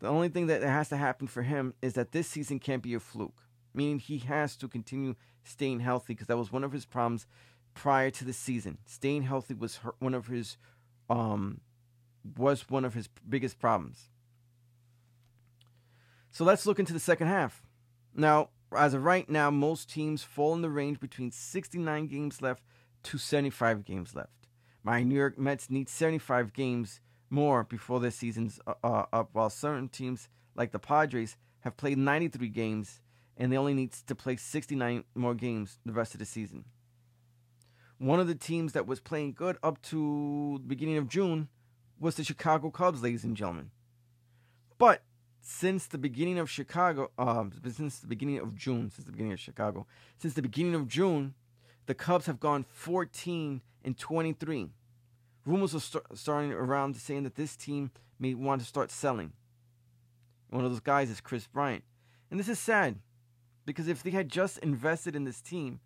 The 0.00 0.08
only 0.08 0.28
thing 0.28 0.46
that 0.48 0.60
has 0.60 0.90
to 0.90 0.98
happen 0.98 1.26
for 1.26 1.40
him 1.40 1.72
is 1.80 1.94
that 1.94 2.12
this 2.12 2.28
season 2.28 2.58
can't 2.58 2.82
be 2.82 2.92
a 2.92 3.00
fluke, 3.00 3.40
meaning 3.72 3.98
he 3.98 4.18
has 4.18 4.54
to 4.56 4.68
continue 4.68 5.14
staying 5.42 5.80
healthy 5.80 6.12
because 6.12 6.26
that 6.26 6.36
was 6.36 6.52
one 6.52 6.62
of 6.62 6.72
his 6.72 6.84
problems 6.84 7.26
prior 7.72 8.10
to 8.10 8.26
the 8.26 8.34
season. 8.34 8.76
Staying 8.84 9.22
healthy 9.22 9.54
was 9.54 9.80
one 10.00 10.12
of 10.12 10.26
his 10.26 10.58
um 11.08 11.62
was 12.36 12.68
one 12.68 12.84
of 12.84 12.92
his 12.92 13.08
biggest 13.26 13.58
problems. 13.58 14.10
So 16.30 16.44
let's 16.44 16.66
look 16.66 16.78
into 16.78 16.92
the 16.92 17.00
second 17.00 17.28
half. 17.28 17.62
Now, 18.14 18.50
as 18.76 18.92
of 18.92 19.02
right 19.02 19.30
now, 19.30 19.50
most 19.50 19.88
teams 19.88 20.22
fall 20.22 20.52
in 20.52 20.60
the 20.60 20.68
range 20.68 21.00
between 21.00 21.30
69 21.30 22.06
games 22.06 22.42
left 22.42 22.62
to 23.04 23.16
75 23.16 23.86
games 23.86 24.14
left. 24.14 24.43
My 24.84 25.02
New 25.02 25.14
York 25.14 25.38
Mets 25.38 25.70
need 25.70 25.88
75 25.88 26.52
games 26.52 27.00
more 27.30 27.64
before 27.64 28.00
their 28.00 28.10
season's 28.10 28.60
uh, 28.66 28.74
uh, 28.84 29.06
up, 29.14 29.30
while 29.32 29.48
certain 29.48 29.88
teams 29.88 30.28
like 30.54 30.72
the 30.72 30.78
Padres 30.78 31.38
have 31.60 31.78
played 31.78 31.96
93 31.96 32.48
games 32.48 33.00
and 33.38 33.50
they 33.50 33.56
only 33.56 33.72
need 33.72 33.92
to 33.92 34.14
play 34.14 34.36
69 34.36 35.04
more 35.14 35.34
games 35.34 35.78
the 35.86 35.92
rest 35.92 36.14
of 36.14 36.20
the 36.20 36.26
season. 36.26 36.66
One 37.96 38.20
of 38.20 38.26
the 38.26 38.34
teams 38.34 38.74
that 38.74 38.86
was 38.86 39.00
playing 39.00 39.32
good 39.32 39.56
up 39.62 39.80
to 39.84 40.58
the 40.60 40.68
beginning 40.68 40.98
of 40.98 41.08
June 41.08 41.48
was 41.98 42.16
the 42.16 42.24
Chicago 42.24 42.70
Cubs, 42.70 43.02
ladies 43.02 43.24
and 43.24 43.34
gentlemen. 43.34 43.70
But 44.76 45.02
since 45.40 45.86
the 45.86 45.98
beginning 45.98 46.38
of 46.38 46.50
Chicago, 46.50 47.10
uh, 47.16 47.44
since 47.72 48.00
the 48.00 48.06
beginning 48.06 48.38
of 48.38 48.54
June, 48.54 48.90
since 48.90 49.06
the 49.06 49.12
beginning 49.12 49.32
of 49.32 49.40
Chicago, 49.40 49.86
since 50.18 50.34
the 50.34 50.42
beginning 50.42 50.74
of 50.74 50.88
June, 50.88 51.34
the 51.86 51.94
Cubs 51.94 52.26
have 52.26 52.38
gone 52.38 52.66
14 52.68 53.62
and 53.84 53.96
23. 53.96 54.70
Rumors 55.46 55.74
are 55.74 55.80
start, 55.80 56.06
starting 56.14 56.52
around 56.52 56.96
saying 56.96 57.24
that 57.24 57.34
this 57.34 57.56
team 57.56 57.90
may 58.18 58.34
want 58.34 58.60
to 58.60 58.66
start 58.66 58.90
selling. 58.90 59.32
One 60.50 60.64
of 60.64 60.70
those 60.70 60.80
guys 60.80 61.10
is 61.10 61.20
Kris 61.20 61.46
Bryant. 61.46 61.84
And 62.30 62.40
this 62.40 62.48
is 62.48 62.58
sad 62.58 63.00
because 63.66 63.88
if 63.88 64.02
they 64.02 64.10
had 64.10 64.28
just 64.28 64.58
invested 64.58 65.14
in 65.14 65.24
this 65.24 65.40
team, 65.40 65.80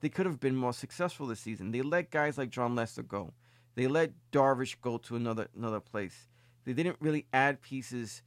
they 0.00 0.08
could 0.08 0.26
have 0.26 0.40
been 0.40 0.56
more 0.56 0.72
successful 0.72 1.26
this 1.26 1.40
season. 1.40 1.70
They 1.70 1.82
let 1.82 2.10
guys 2.10 2.38
like 2.38 2.50
Jon 2.50 2.74
Lester 2.74 3.02
go. 3.02 3.32
They 3.74 3.86
let 3.86 4.12
Darvish 4.32 4.76
go 4.80 4.98
to 4.98 5.16
another 5.16 5.48
another 5.56 5.80
place. 5.80 6.28
They 6.64 6.72
didn't 6.72 6.96
really 7.00 7.26
add 7.32 7.62
pieces 7.62 8.22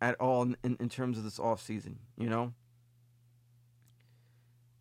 at 0.00 0.20
all 0.20 0.42
in, 0.42 0.56
in, 0.62 0.76
in 0.80 0.88
terms 0.88 1.18
of 1.18 1.24
this 1.24 1.38
offseason, 1.38 1.96
you 2.16 2.28
know? 2.28 2.52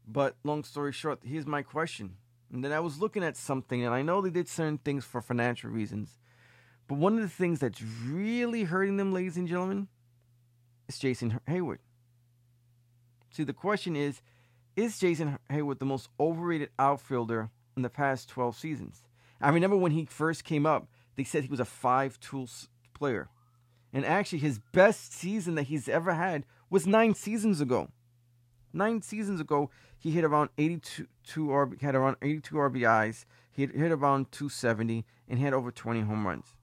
But 0.08 0.36
long 0.44 0.64
story 0.64 0.92
short, 0.92 1.20
here's 1.24 1.46
my 1.46 1.62
question. 1.62 2.18
And 2.54 2.64
then 2.64 2.72
I 2.72 2.80
was 2.80 3.00
looking 3.00 3.24
at 3.24 3.36
something, 3.36 3.84
and 3.84 3.96
I 3.96 4.04
know 4.04 4.22
they 4.22 4.30
did 4.30 4.48
certain 4.48 4.78
things 4.78 5.04
for 5.04 5.22
financial 5.22 5.72
reasons. 5.72 6.20
But 6.88 7.00
one 7.00 7.16
of 7.16 7.22
the 7.22 7.28
things 7.28 7.60
that's 7.60 7.82
really 7.82 8.64
hurting 8.64 8.98
them, 8.98 9.12
ladies 9.12 9.38
and 9.38 9.48
gentlemen, 9.48 9.88
is 10.88 11.00
Jason 11.00 11.40
Heyward. 11.50 11.80
See, 13.32 13.44
the 13.44 13.54
question 13.54 13.96
is 13.96 14.22
Is 14.76 15.00
Jason 15.00 15.40
Heyward 15.50 15.80
the 15.80 15.86
most 15.86 16.10
overrated 16.20 16.70
outfielder 16.78 17.50
in 17.76 17.82
the 17.82 17.90
past 17.90 18.30
12 18.30 18.56
seasons? 18.56 19.04
I 19.42 19.50
remember 19.50 19.76
when 19.76 19.92
he 19.92 20.06
first 20.06 20.44
came 20.44 20.68
up, 20.68 20.88
they 21.16 21.24
said 21.24 21.44
he 21.44 21.50
was 21.50 21.60
a 21.60 21.66
five 21.66 22.20
tool 22.20 22.48
player. 22.94 23.30
And 23.92 24.06
actually, 24.06 24.40
his 24.40 24.60
best 24.72 25.12
season 25.12 25.56
that 25.56 25.64
he's 25.64 25.90
ever 25.90 26.14
had 26.14 26.46
was 26.70 26.86
nine 26.86 27.16
seasons 27.16 27.62
ago. 27.62 27.90
Nine 28.74 29.04
seasons 29.04 29.40
ago, 29.40 29.70
he 29.98 30.12
hit 30.12 30.24
around 30.24 30.50
82 30.58 31.08
RB, 31.38 31.82
had 31.82 31.94
around 31.94 32.18
82 32.22 32.56
RBIs. 32.56 33.26
He 33.52 33.68
hit 33.68 33.92
around 33.92 34.32
270 34.32 35.06
and 35.30 35.40
had 35.40 35.54
over 35.54 35.72
20 35.72 36.02
home 36.02 36.26
runs. 36.26 36.56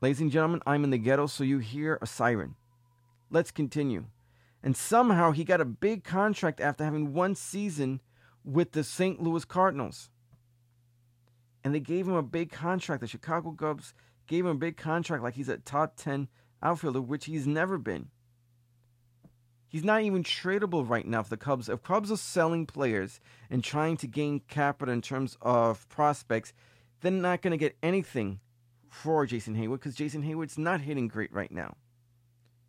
Ladies 0.00 0.20
and 0.20 0.30
gentlemen, 0.30 0.60
I'm 0.66 0.84
in 0.84 0.90
the 0.90 0.98
ghetto, 0.98 1.26
so 1.26 1.42
you 1.42 1.58
hear 1.58 1.98
a 2.00 2.06
siren. 2.06 2.54
Let's 3.30 3.50
continue. 3.50 4.04
And 4.62 4.76
somehow 4.76 5.32
he 5.32 5.44
got 5.44 5.60
a 5.60 5.64
big 5.64 6.04
contract 6.04 6.60
after 6.60 6.84
having 6.84 7.12
one 7.12 7.34
season 7.34 8.00
with 8.44 8.72
the 8.72 8.84
St. 8.84 9.20
Louis 9.20 9.44
Cardinals. 9.44 10.10
And 11.64 11.74
they 11.74 11.80
gave 11.80 12.06
him 12.06 12.14
a 12.14 12.22
big 12.22 12.52
contract. 12.52 13.00
The 13.00 13.06
Chicago 13.08 13.52
Cubs 13.52 13.94
gave 14.26 14.44
him 14.44 14.52
a 14.52 14.58
big 14.58 14.76
contract 14.76 15.22
like 15.22 15.34
he's 15.34 15.48
a 15.48 15.56
top 15.58 15.96
10 15.96 16.28
outfielder, 16.64 17.00
which 17.00 17.26
he's 17.26 17.46
never 17.46 17.78
been. 17.78 18.08
He's 19.68 19.84
not 19.84 20.02
even 20.02 20.22
tradable 20.22 20.88
right 20.88 21.06
now 21.06 21.22
for 21.22 21.30
the 21.30 21.36
Cubs. 21.36 21.68
If 21.68 21.82
Cubs 21.82 22.10
are 22.10 22.16
selling 22.16 22.64
players 22.64 23.20
and 23.50 23.62
trying 23.62 23.96
to 23.98 24.06
gain 24.06 24.40
capital 24.48 24.94
in 24.94 25.02
terms 25.02 25.36
of 25.42 25.88
prospects, 25.88 26.52
they're 27.00 27.10
not 27.10 27.42
going 27.42 27.50
to 27.50 27.56
get 27.56 27.76
anything 27.82 28.40
for 28.88 29.26
Jason 29.26 29.56
Heyward 29.56 29.80
because 29.80 29.96
Jason 29.96 30.22
Heyward's 30.22 30.56
not 30.56 30.80
hitting 30.80 31.08
great 31.08 31.32
right 31.32 31.50
now. 31.50 31.76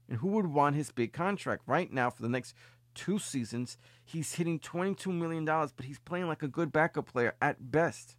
And 0.09 0.17
who 0.17 0.29
would 0.29 0.47
want 0.47 0.75
his 0.75 0.91
big 0.91 1.13
contract 1.13 1.61
right 1.67 1.91
now 1.91 2.09
for 2.09 2.23
the 2.23 2.29
next 2.29 2.55
two 2.95 3.19
seasons? 3.19 3.77
He's 4.03 4.33
hitting 4.33 4.59
$22 4.59 5.07
million, 5.13 5.45
but 5.45 5.85
he's 5.85 5.99
playing 5.99 6.27
like 6.27 6.43
a 6.43 6.47
good 6.47 6.71
backup 6.71 7.11
player 7.11 7.35
at 7.41 7.71
best. 7.71 8.15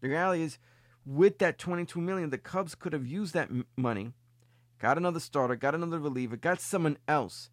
The 0.00 0.08
reality 0.08 0.42
is, 0.42 0.58
with 1.04 1.38
that 1.38 1.58
22 1.58 2.00
million, 2.00 2.30
the 2.30 2.38
Cubs 2.38 2.74
could 2.74 2.92
have 2.92 3.06
used 3.06 3.34
that 3.34 3.50
money, 3.76 4.12
got 4.78 4.98
another 4.98 5.20
starter, 5.20 5.56
got 5.56 5.74
another 5.74 5.98
reliever, 5.98 6.36
got 6.36 6.60
someone 6.60 6.98
else, 7.06 7.50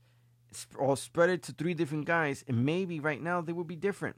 or 0.75 0.97
spread 0.97 1.29
it 1.29 1.43
to 1.43 1.51
three 1.51 1.73
different 1.73 2.05
guys, 2.05 2.43
and 2.47 2.65
maybe 2.65 2.99
right 2.99 3.21
now 3.21 3.41
they 3.41 3.53
would 3.53 3.67
be 3.67 3.75
different. 3.75 4.17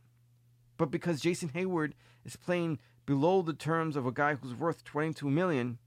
But 0.77 0.91
because 0.91 1.21
Jason 1.21 1.49
Heyward 1.49 1.93
is 2.25 2.35
playing 2.35 2.79
below 3.05 3.41
the 3.41 3.53
terms 3.53 3.95
of 3.95 4.05
a 4.05 4.11
guy 4.11 4.35
who's 4.35 4.53
worth 4.53 4.83
22 4.83 5.29
million, 5.29 5.79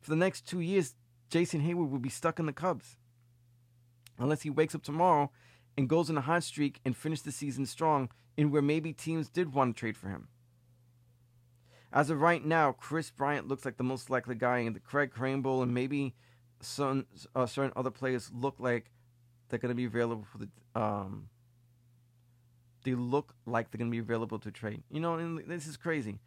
for 0.00 0.10
the 0.10 0.16
next 0.16 0.46
two 0.46 0.60
years, 0.60 0.94
Jason 1.30 1.62
Heyward 1.62 1.90
will 1.90 1.98
be 1.98 2.08
stuck 2.08 2.38
in 2.38 2.46
the 2.46 2.52
Cubs. 2.52 2.96
Unless 4.18 4.42
he 4.42 4.50
wakes 4.50 4.74
up 4.74 4.82
tomorrow 4.82 5.30
and 5.76 5.88
goes 5.88 6.10
on 6.10 6.18
a 6.18 6.22
hot 6.22 6.42
streak 6.42 6.80
and 6.84 6.96
finish 6.96 7.22
the 7.22 7.32
season 7.32 7.66
strong, 7.66 8.10
in 8.36 8.50
where 8.52 8.62
maybe 8.62 8.92
teams 8.92 9.28
did 9.28 9.52
want 9.52 9.74
to 9.74 9.80
trade 9.80 9.96
for 9.96 10.08
him. 10.08 10.28
As 11.92 12.10
of 12.10 12.20
right 12.20 12.44
now, 12.44 12.72
Kris 12.72 13.10
Bryant 13.10 13.48
looks 13.48 13.64
like 13.64 13.76
the 13.76 13.84
most 13.84 14.10
likely 14.10 14.34
guy, 14.34 14.58
and 14.58 14.76
the 14.76 14.80
Craig 14.80 15.12
Kimbrel 15.14 15.62
and 15.62 15.72
maybe 15.72 16.14
some 16.60 17.06
uh, 17.34 17.46
certain 17.46 17.72
other 17.76 17.90
players 17.90 18.30
look 18.34 18.56
like 18.58 18.90
they're 19.48 19.58
going 19.58 19.70
to 19.70 19.74
be 19.74 19.86
available 19.86 20.26
for 20.30 20.38
the. 20.38 20.48
Um, 20.74 21.28
they 22.84 22.94
look 22.94 23.34
like 23.46 23.70
they're 23.70 23.78
going 23.78 23.90
to 23.90 23.94
be 23.94 23.98
available 23.98 24.38
to 24.38 24.50
trade. 24.50 24.82
You 24.90 25.00
know, 25.00 25.14
and 25.14 25.38
this 25.46 25.66
is 25.66 25.76
crazy. 25.76 26.20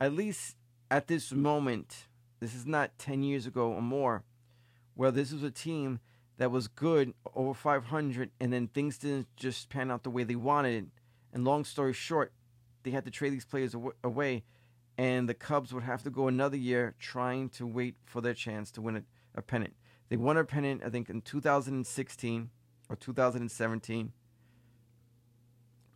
At 0.00 0.14
least 0.14 0.56
at 0.90 1.06
this 1.06 1.32
moment, 1.32 2.06
this 2.40 2.54
is 2.54 2.66
not 2.66 2.98
10 2.98 3.22
years 3.22 3.46
ago 3.46 3.72
or 3.72 3.82
more, 3.82 4.24
where 4.94 5.10
this 5.10 5.32
was 5.32 5.42
a 5.42 5.50
team 5.50 6.00
that 6.38 6.50
was 6.50 6.68
good 6.68 7.12
over 7.34 7.52
500 7.52 8.30
and 8.40 8.52
then 8.52 8.68
things 8.68 8.98
didn't 8.98 9.26
just 9.36 9.68
pan 9.68 9.90
out 9.90 10.04
the 10.04 10.10
way 10.10 10.24
they 10.24 10.36
wanted. 10.36 10.90
And 11.32 11.44
long 11.44 11.64
story 11.64 11.92
short, 11.92 12.32
they 12.84 12.90
had 12.90 13.04
to 13.04 13.10
trade 13.10 13.32
these 13.32 13.44
players 13.44 13.74
away 14.02 14.44
and 14.98 15.28
the 15.28 15.34
Cubs 15.34 15.72
would 15.72 15.84
have 15.84 16.02
to 16.02 16.10
go 16.10 16.26
another 16.26 16.56
year 16.56 16.94
trying 16.98 17.48
to 17.50 17.66
wait 17.66 17.94
for 18.04 18.20
their 18.20 18.34
chance 18.34 18.72
to 18.72 18.82
win 18.82 18.96
a, 18.96 19.02
a 19.36 19.42
pennant. 19.42 19.74
They 20.08 20.16
won 20.16 20.36
a 20.36 20.44
pennant, 20.44 20.82
I 20.84 20.90
think, 20.90 21.08
in 21.08 21.20
2016 21.20 22.50
or 22.88 22.96
2017. 22.96 24.12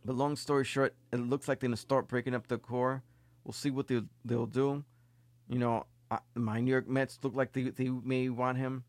But 0.05 0.15
long 0.15 0.35
story 0.37 0.63
short, 0.63 0.95
it 1.11 1.17
looks 1.17 1.47
like 1.47 1.59
they're 1.59 1.67
gonna 1.67 1.77
start 1.77 2.07
breaking 2.07 2.33
up 2.33 2.47
the 2.47 2.57
core. 2.57 3.03
We'll 3.43 3.53
see 3.53 3.71
what 3.71 3.87
they'll 3.87 4.05
they'll 4.23 4.45
do. 4.45 4.85
You 5.49 5.59
know, 5.59 5.85
my 6.35 6.61
New 6.61 6.71
York 6.71 6.87
Mets 6.87 7.19
look 7.23 7.35
like 7.35 7.51
they 7.51 7.63
they 7.63 7.89
may 7.89 8.29
want 8.29 8.57
him, 8.57 8.85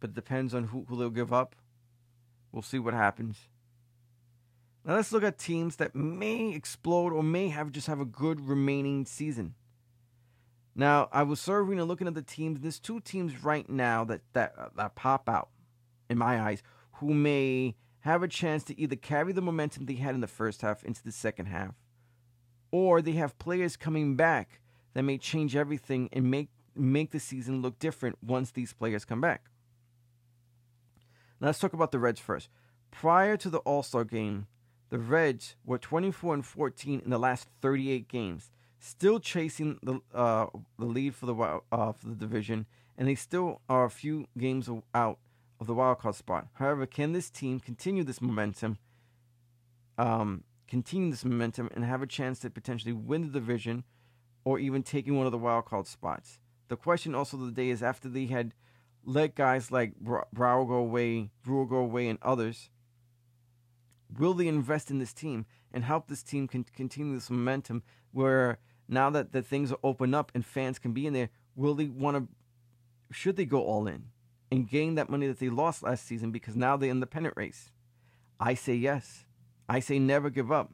but 0.00 0.10
it 0.10 0.14
depends 0.14 0.54
on 0.54 0.64
who, 0.64 0.86
who 0.88 0.96
they'll 0.96 1.10
give 1.10 1.32
up. 1.32 1.54
We'll 2.52 2.62
see 2.62 2.78
what 2.78 2.94
happens. 2.94 3.48
Now 4.84 4.94
let's 4.96 5.12
look 5.12 5.22
at 5.22 5.38
teams 5.38 5.76
that 5.76 5.94
may 5.94 6.52
explode 6.52 7.12
or 7.12 7.22
may 7.22 7.48
have 7.48 7.70
just 7.70 7.86
have 7.86 8.00
a 8.00 8.04
good 8.04 8.40
remaining 8.40 9.04
season. 9.04 9.54
Now 10.74 11.08
I 11.12 11.22
was 11.22 11.40
serving 11.40 11.78
and 11.78 11.86
looking 11.86 12.06
at 12.06 12.14
the 12.14 12.22
teams. 12.22 12.56
And 12.56 12.64
there's 12.64 12.80
two 12.80 13.00
teams 13.00 13.44
right 13.44 13.68
now 13.68 14.04
that 14.04 14.22
that 14.32 14.54
uh, 14.58 14.68
that 14.76 14.94
pop 14.94 15.28
out 15.28 15.50
in 16.10 16.18
my 16.18 16.40
eyes 16.40 16.62
who 16.94 17.14
may 17.14 17.76
have 18.00 18.22
a 18.22 18.28
chance 18.28 18.64
to 18.64 18.80
either 18.80 18.96
carry 18.96 19.32
the 19.32 19.40
momentum 19.40 19.86
they 19.86 19.94
had 19.94 20.14
in 20.14 20.20
the 20.20 20.26
first 20.26 20.62
half 20.62 20.82
into 20.82 21.02
the 21.04 21.12
second 21.12 21.46
half, 21.46 21.74
or 22.72 23.00
they 23.00 23.12
have 23.12 23.38
players 23.38 23.76
coming 23.76 24.16
back 24.16 24.60
that 24.94 25.02
may 25.02 25.18
change 25.18 25.54
everything 25.54 26.08
and 26.12 26.30
make 26.30 26.48
make 26.74 27.12
the 27.12 27.20
season 27.20 27.62
look 27.62 27.78
different 27.78 28.16
once 28.22 28.50
these 28.50 28.72
players 28.72 29.04
come 29.04 29.20
back. 29.20 29.50
Now 31.40 31.48
let's 31.48 31.58
talk 31.58 31.72
about 31.72 31.92
the 31.92 31.98
Reds 31.98 32.20
first. 32.20 32.48
Prior 32.90 33.36
to 33.36 33.50
the 33.50 33.58
All 33.58 33.82
Star 33.82 34.04
game, 34.04 34.46
the 34.92 34.98
Reds 34.98 35.56
were 35.64 35.78
24 35.78 36.34
and 36.34 36.44
14 36.44 37.00
in 37.02 37.08
the 37.08 37.18
last 37.18 37.48
38 37.62 38.08
games, 38.08 38.50
still 38.78 39.20
chasing 39.20 39.78
the 39.82 40.00
uh, 40.14 40.48
the 40.78 40.84
lead 40.84 41.14
for 41.14 41.24
the 41.24 41.34
uh, 41.34 41.92
for 41.92 42.08
the 42.08 42.14
division, 42.14 42.66
and 42.98 43.08
they 43.08 43.14
still 43.14 43.62
are 43.70 43.86
a 43.86 43.90
few 43.90 44.26
games 44.36 44.68
out 44.94 45.18
of 45.58 45.66
the 45.66 45.72
wild 45.72 45.98
card 45.98 46.14
spot. 46.14 46.48
However, 46.56 46.84
can 46.84 47.14
this 47.14 47.30
team 47.30 47.58
continue 47.58 48.04
this 48.04 48.20
momentum? 48.20 48.76
Um, 49.96 50.44
continue 50.68 51.10
this 51.10 51.24
momentum 51.24 51.70
and 51.74 51.86
have 51.86 52.02
a 52.02 52.06
chance 52.06 52.40
to 52.40 52.50
potentially 52.50 52.92
win 52.92 53.22
the 53.22 53.40
division 53.40 53.84
or 54.44 54.58
even 54.58 54.82
taking 54.82 55.16
one 55.16 55.24
of 55.24 55.32
the 55.32 55.38
wild 55.38 55.64
card 55.64 55.86
spots. 55.86 56.38
The 56.68 56.76
question 56.76 57.14
also 57.14 57.38
of 57.38 57.46
the 57.46 57.52
day 57.52 57.70
is 57.70 57.82
after 57.82 58.10
they 58.10 58.26
had 58.26 58.52
let 59.06 59.36
guys 59.36 59.72
like 59.72 59.94
Brower 59.96 60.66
go 60.66 60.74
away, 60.74 61.30
Brewer 61.42 61.64
go 61.64 61.76
away, 61.76 62.08
and 62.08 62.18
others, 62.20 62.68
will 64.18 64.34
they 64.34 64.48
invest 64.48 64.90
in 64.90 64.98
this 64.98 65.12
team 65.12 65.46
and 65.72 65.84
help 65.84 66.08
this 66.08 66.22
team 66.22 66.48
con- 66.48 66.66
continue 66.74 67.14
this 67.14 67.30
momentum 67.30 67.82
where 68.12 68.58
now 68.88 69.10
that 69.10 69.32
the 69.32 69.42
things 69.42 69.72
are 69.72 69.78
open 69.82 70.14
up 70.14 70.30
and 70.34 70.44
fans 70.44 70.78
can 70.78 70.92
be 70.92 71.06
in 71.06 71.12
there, 71.12 71.30
will 71.54 71.74
they 71.74 71.86
want 71.86 72.16
to, 72.16 73.14
should 73.14 73.36
they 73.36 73.44
go 73.44 73.62
all 73.62 73.86
in 73.86 74.04
and 74.50 74.68
gain 74.68 74.94
that 74.96 75.08
money 75.08 75.26
that 75.26 75.38
they 75.38 75.48
lost 75.48 75.82
last 75.82 76.06
season 76.06 76.30
because 76.30 76.56
now 76.56 76.76
they're 76.76 76.90
in 76.90 77.00
the 77.00 77.06
pennant 77.06 77.34
race? 77.36 77.70
I 78.38 78.54
say 78.54 78.74
yes. 78.74 79.24
I 79.68 79.80
say 79.80 79.98
never 79.98 80.28
give 80.28 80.50
up. 80.50 80.72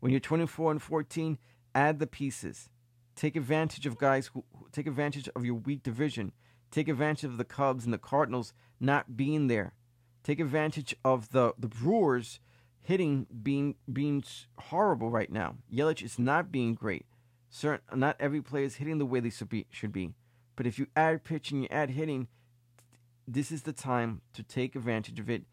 When 0.00 0.12
you're 0.12 0.20
24 0.20 0.72
and 0.72 0.82
14, 0.82 1.38
add 1.74 1.98
the 1.98 2.06
pieces. 2.06 2.68
Take 3.16 3.36
advantage 3.36 3.86
of 3.86 3.98
guys 3.98 4.30
who 4.32 4.44
take 4.70 4.86
advantage 4.86 5.28
of 5.34 5.44
your 5.44 5.54
weak 5.54 5.82
division. 5.82 6.32
Take 6.70 6.88
advantage 6.88 7.24
of 7.24 7.38
the 7.38 7.44
Cubs 7.44 7.84
and 7.84 7.92
the 7.92 7.98
Cardinals 7.98 8.52
not 8.78 9.16
being 9.16 9.46
there. 9.46 9.74
Take 10.22 10.40
advantage 10.40 10.94
of 11.04 11.30
the, 11.30 11.54
the 11.58 11.68
Brewers 11.68 12.40
hitting 12.82 13.26
being 13.42 13.76
being 13.92 14.24
horrible 14.58 15.10
right 15.10 15.30
now. 15.30 15.56
Yelich 15.72 16.02
is 16.02 16.18
not 16.18 16.52
being 16.52 16.74
great. 16.74 17.06
Certain, 17.50 17.98
not 17.98 18.16
every 18.20 18.42
player 18.42 18.64
is 18.64 18.76
hitting 18.76 18.98
the 18.98 19.06
way 19.06 19.20
they 19.20 19.30
should 19.30 19.48
be, 19.48 19.66
should 19.70 19.92
be. 19.92 20.14
But 20.56 20.66
if 20.66 20.78
you 20.78 20.86
add 20.94 21.24
pitching, 21.24 21.62
you 21.62 21.68
add 21.70 21.90
hitting, 21.90 22.28
this 23.26 23.50
is 23.50 23.62
the 23.62 23.72
time 23.72 24.20
to 24.34 24.42
take 24.42 24.74
advantage 24.74 25.20
of 25.20 25.30
it. 25.30 25.44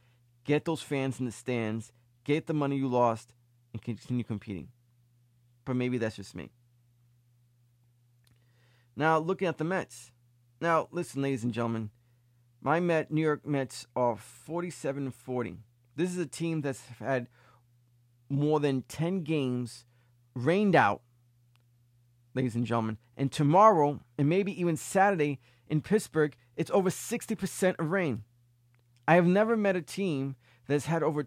Get 0.44 0.66
those 0.66 0.82
fans 0.82 1.20
in 1.20 1.26
the 1.26 1.32
stands. 1.32 1.92
Get 2.24 2.48
the 2.48 2.54
money 2.54 2.78
you 2.78 2.88
lost 2.88 3.34
and 3.72 3.82
continue 3.82 4.24
competing. 4.24 4.70
But 5.64 5.76
maybe 5.76 5.98
that's 5.98 6.16
just 6.16 6.36
me. 6.36 6.52
Now, 8.96 9.18
looking 9.18 9.48
at 9.48 9.58
the 9.58 9.64
Mets. 9.64 10.12
Now, 10.62 10.88
listen, 10.92 11.22
ladies 11.22 11.44
and 11.44 11.54
gentlemen. 11.54 11.90
My 12.62 12.80
Met, 12.80 13.12
New 13.12 13.22
York 13.22 13.46
Mets 13.46 13.86
are 13.96 14.16
47 14.16 15.12
40. 15.12 15.58
This 15.96 16.12
is 16.12 16.18
a 16.18 16.26
team 16.26 16.62
that's 16.62 16.86
had 17.00 17.28
more 18.30 18.60
than 18.60 18.84
10 18.84 19.24
games 19.24 19.86
rained 20.34 20.76
out, 20.76 21.02
ladies 22.34 22.56
and 22.56 22.66
gentlemen. 22.66 22.98
And 23.16 23.32
tomorrow, 23.32 24.02
and 24.18 24.28
maybe 24.28 24.60
even 24.60 24.76
Saturday 24.76 25.40
in 25.68 25.82
Pittsburgh, 25.82 26.36
it's 26.58 26.72
over 26.72 26.90
60% 26.90 27.80
of 27.80 27.92
rain. 27.92 28.24
I 29.08 29.16
have 29.16 29.26
never 29.26 29.56
met 29.56 29.76
a 29.76 29.82
team 29.82 30.36
that's 30.68 30.86
had 30.88 31.04
over 31.04 31.24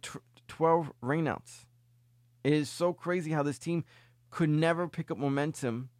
12 0.48 0.92
rainouts. 1.02 1.64
It 2.44 2.52
is 2.52 2.68
so 2.68 2.92
crazy 2.92 3.30
how 3.30 3.42
this 3.42 3.58
team 3.58 3.84
could 4.30 4.50
never 4.50 4.88
pick 4.88 5.10
up 5.10 5.18
momentum. 5.18 5.90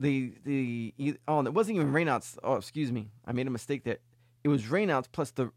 The 0.00 0.34
the 0.44 0.94
oh, 1.28 1.44
it 1.44 1.54
wasn't 1.54 1.76
even 1.76 1.92
rainouts. 1.92 2.36
Oh, 2.42 2.56
excuse 2.56 2.90
me, 2.90 3.10
I 3.24 3.32
made 3.32 3.46
a 3.46 3.50
mistake 3.50 3.84
there. 3.84 3.98
It 4.42 4.48
was 4.48 4.64
rainouts 4.64 5.06
plus 5.10 5.30
the 5.30 5.52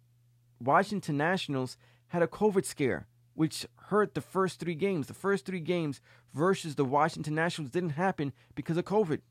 Washington 0.59 1.17
Nationals 1.17 1.77
had 2.09 2.21
a 2.21 2.27
COVID 2.27 2.65
scare, 2.65 3.07
which 3.33 3.65
hurt 3.88 4.13
the 4.13 4.21
first 4.21 4.59
three 4.59 4.75
games. 4.75 5.07
The 5.07 5.13
first 5.13 5.45
three 5.45 5.59
games 5.59 6.01
versus 6.33 6.75
the 6.75 6.85
Washington 6.85 7.35
Nationals 7.35 7.71
didn't 7.71 7.91
happen 7.91 8.33
because 8.55 8.77
of 8.77 8.85
COVID. 8.85 9.21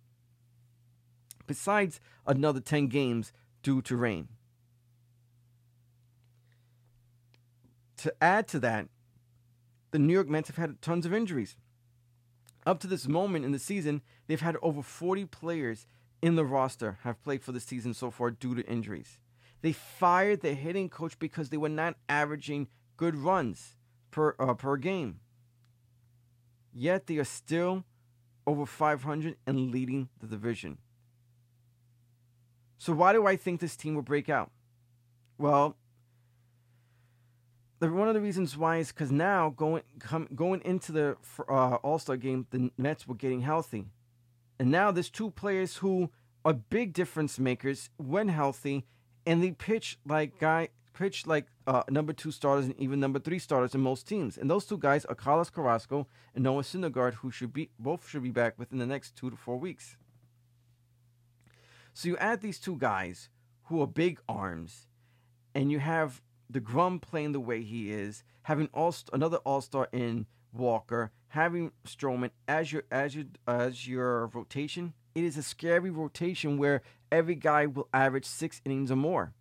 Besides 1.47 2.01
another 2.27 2.61
10 2.61 2.89
games 2.89 3.33
due 3.63 3.83
to 3.83 3.97
rain. 3.97 4.29
To 7.99 8.15
add 8.23 8.49
to 8.49 8.59
that, 8.61 8.89
the 9.91 9.99
New 9.99 10.13
York 10.13 10.29
Mets 10.29 10.49
have 10.49 10.57
had 10.57 10.83
tons 10.83 11.07
of 11.07 11.15
injuries. 11.15 11.57
Up 12.67 12.81
to 12.81 12.87
this 12.87 13.07
moment 13.07 13.45
in 13.45 13.53
the 13.53 13.59
season, 13.59 14.03
they've 14.27 14.41
had 14.41 14.57
over 14.63 14.83
40 14.83 15.27
players 15.27 15.87
in 16.21 16.37
the 16.37 16.45
roster 16.45 16.99
have 17.03 17.23
played 17.23 17.43
for 17.43 17.53
the 17.53 17.61
season 17.61 17.93
so 17.93 18.11
far 18.11 18.31
due 18.31 18.55
to 18.55 18.67
injuries. 18.67 19.19
They 19.65 19.73
fired 19.73 20.43
the 20.43 20.53
hitting 20.53 20.91
coach 20.91 21.19
because 21.19 21.49
they 21.49 21.57
were 21.57 21.71
not 21.71 21.97
averaging 22.07 22.69
good 22.99 23.17
runs 23.17 23.77
per 24.11 24.35
uh, 24.39 24.53
per 24.53 24.77
game. 24.77 25.21
Yet 26.75 27.07
they 27.07 27.17
are 27.17 27.25
still 27.25 27.85
over 28.47 28.67
500 28.67 29.37
and 29.47 29.71
leading 29.71 30.11
the 30.21 30.27
division. 30.27 30.77
So 32.77 32.93
why 32.93 33.15
do 33.15 33.27
I 33.27 33.37
think 33.37 33.61
this 33.61 33.75
team 33.75 33.95
will 33.95 34.03
break 34.03 34.29
out? 34.29 34.51
Well, 35.39 35.79
one 37.79 38.09
of 38.09 38.13
the 38.13 38.21
reasons 38.21 38.59
why 38.59 38.77
is 38.77 38.89
because 38.93 39.11
now 39.11 39.49
going 39.49 39.83
come, 39.99 40.29
going 40.35 40.61
into 40.67 40.93
the 40.93 41.17
uh, 41.49 41.77
All 41.77 41.99
Star 41.99 42.19
game, 42.19 42.47
the 42.51 42.71
Mets 42.77 43.09
were 43.09 43.15
getting 43.15 43.41
healthy, 43.41 43.87
and 44.59 44.71
now 44.71 44.91
there's 44.91 45.09
two 45.09 45.31
players 45.31 45.77
who 45.77 46.11
are 46.45 46.53
big 46.53 46.93
difference 46.93 47.39
makers 47.39 47.89
when 47.97 48.29
healthy, 48.29 48.85
and 49.27 49.43
they 49.43 49.53
pitch 49.53 49.99
like 50.07 50.39
guy 50.39 50.69
pitch 50.95 51.27
like 51.27 51.47
uh, 51.67 51.83
number 51.91 52.13
two 52.13 52.31
starters 52.31 52.67
and 52.67 52.79
even 52.81 53.01
number 53.01 53.19
three 53.19 53.39
starters 53.39 53.75
in 53.75 53.81
most 53.81 54.09
teams. 54.09 54.39
And 54.39 54.49
those 54.49 54.65
two 54.65 54.79
guys 54.79 55.05
are 55.05 55.15
Carlos 55.15 55.51
Carrasco 55.51 56.07
and 56.35 56.45
Noah 56.45 56.63
Syndergaard, 56.63 57.15
who 57.15 57.31
should 57.31 57.53
be 57.53 57.71
both 57.79 58.09
should 58.09 58.23
be 58.23 58.31
back 58.31 58.59
within 58.59 58.79
the 58.79 58.87
next 58.87 59.17
two 59.17 59.29
to 59.29 59.37
four 59.37 59.59
weeks. 59.59 59.97
So 61.93 62.09
you 62.09 62.17
add 62.17 62.41
these 62.41 62.59
two 62.59 62.77
guys 62.77 63.29
who 63.65 63.81
are 63.83 63.87
big 63.87 64.21
arms, 64.29 64.89
and 65.55 65.71
you 65.71 65.79
have 65.79 66.23
deGrom 66.53 67.01
playing 67.01 67.33
the 67.33 67.41
way 67.41 67.63
he 67.63 67.91
is, 67.93 68.25
having 68.43 68.69
all 68.73 68.95
another 69.13 69.39
All 69.39 69.61
Star 69.61 69.89
in 69.93 70.27
Walker, 70.53 71.11
having 71.29 71.73
Stroman 71.87 72.31
as 72.49 72.73
your 72.73 72.85
as 72.91 73.15
your 73.15 73.27
as 73.47 73.87
your 73.87 74.27
rotation. 74.29 74.95
It 75.15 75.23
is 75.23 75.37
a 75.37 75.43
scary 75.45 75.91
rotation 75.91 76.59
where 76.59 76.83
every 77.15 77.37
guy 77.37 77.67
will 77.67 77.89
average 77.95 78.25
six 78.25 78.61
innings 78.65 78.91
or 78.91 78.97
more. 78.97 79.33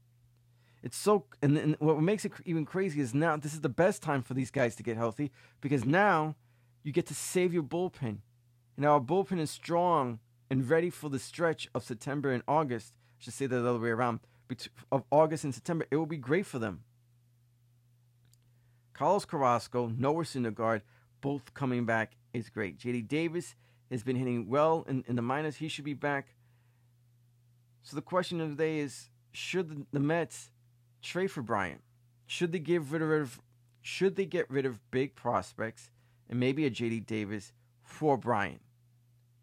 It's 0.84 0.98
so, 0.98 1.26
and, 1.42 1.58
and 1.58 1.76
what 1.80 2.02
makes 2.02 2.26
it 2.26 2.34
even 2.46 2.66
crazy 2.66 3.00
is 3.00 3.14
now 3.14 3.36
this 3.38 3.54
is 3.54 3.62
the 3.62 3.70
best 3.70 4.04
time 4.04 4.22
for 4.22 4.34
these 4.34 4.52
guys 4.52 4.76
to 4.76 4.84
get 4.84 4.98
healthy 4.98 5.32
because 5.62 5.86
now 5.86 6.36
you 6.84 6.92
get 6.92 7.08
to 7.08 7.16
save 7.16 7.54
your 7.54 7.64
bullpen. 7.64 8.18
And 8.76 8.86
our 8.86 9.00
bullpen 9.00 9.40
is 9.40 9.50
strong 9.50 10.20
and 10.50 10.70
ready 10.70 10.90
for 10.90 11.10
the 11.10 11.20
stretch 11.20 11.68
of 11.74 11.84
September 11.84 12.32
and 12.32 12.44
August. 12.48 12.94
I 13.20 13.24
should 13.24 13.34
say 13.34 13.46
that 13.48 13.56
the 13.56 13.70
other 13.70 13.80
way 13.80 13.90
around. 13.90 14.20
Of 14.92 15.04
August 15.10 15.46
and 15.46 15.56
September, 15.56 15.88
it 15.90 15.96
will 15.96 16.06
be 16.06 16.18
great 16.18 16.46
for 16.46 16.60
them. 16.60 16.82
Carlos 18.94 19.26
Carrasco, 19.26 19.88
Noah 19.88 20.24
Syndergaard, 20.24 20.82
both 21.22 21.54
coming 21.56 21.86
back 21.86 22.18
is 22.34 22.50
great. 22.50 22.78
JD 22.78 23.08
Davis 23.08 23.56
has 23.90 24.04
been 24.04 24.16
hitting 24.16 24.48
well 24.48 24.86
in, 24.88 25.04
in 25.08 25.16
the 25.16 25.22
minors. 25.22 25.56
He 25.56 25.70
should 25.70 25.86
be 25.86 25.94
back. 25.94 26.36
So 27.84 27.96
the 27.98 28.02
question 28.02 28.40
of 28.40 28.50
the 28.50 28.56
day 28.56 28.80
is 28.80 29.10
should 29.34 29.86
the, 29.92 30.00
Mets 30.00 30.52
trade 31.02 31.28
for 31.28 31.42
Bryant? 31.42 31.82
Should 32.26 32.54
they 32.54 32.60
get 32.60 32.82
rid 32.84 33.02
of 33.02 33.42
should 33.82 34.16
they 34.16 34.26
get 34.26 34.50
rid 34.50 34.66
of 34.66 34.80
big 34.90 35.14
prospects 35.14 35.92
and 36.30 36.40
maybe 36.40 36.66
a 36.66 36.72
JD 36.72 37.06
Davis 37.06 37.52
for 37.82 38.18
Bryant? 38.18 38.62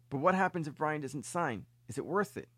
But 0.09 0.17
what 0.17 0.33
happens 0.33 0.67
if 0.67 0.75
Bryant 0.75 1.03
doesn't 1.03 1.25
sign? 1.25 1.65
Is 1.87 1.99
it 1.99 2.05
worth 2.05 2.35
it? 2.35 2.49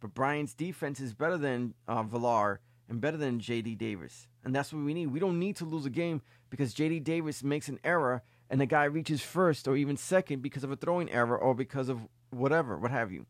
But 0.00 0.12
Bryant's 0.12 0.52
defense 0.52 1.00
is 1.00 1.14
better 1.14 1.38
than 1.38 1.72
uh, 1.88 2.02
Villar 2.02 2.60
and 2.88 3.00
better 3.00 3.16
than 3.16 3.40
JD 3.40 3.78
Davis. 3.78 4.28
And 4.44 4.54
that's 4.54 4.72
what 4.72 4.84
we 4.84 4.92
need. 4.92 5.06
We 5.06 5.18
don't 5.18 5.38
need 5.38 5.56
to 5.56 5.64
lose 5.64 5.86
a 5.86 5.90
game 5.90 6.20
because 6.50 6.74
JD 6.74 7.02
Davis 7.02 7.42
makes 7.42 7.68
an 7.68 7.80
error 7.82 8.22
and 8.50 8.60
the 8.60 8.66
guy 8.66 8.84
reaches 8.84 9.22
first 9.22 9.66
or 9.66 9.76
even 9.76 9.96
second 9.96 10.42
because 10.42 10.62
of 10.62 10.70
a 10.70 10.76
throwing 10.76 11.10
error 11.10 11.36
or 11.36 11.54
because 11.54 11.88
of 11.88 12.06
whatever, 12.30 12.76
what 12.76 12.90
have 12.90 13.10
you. 13.10 13.26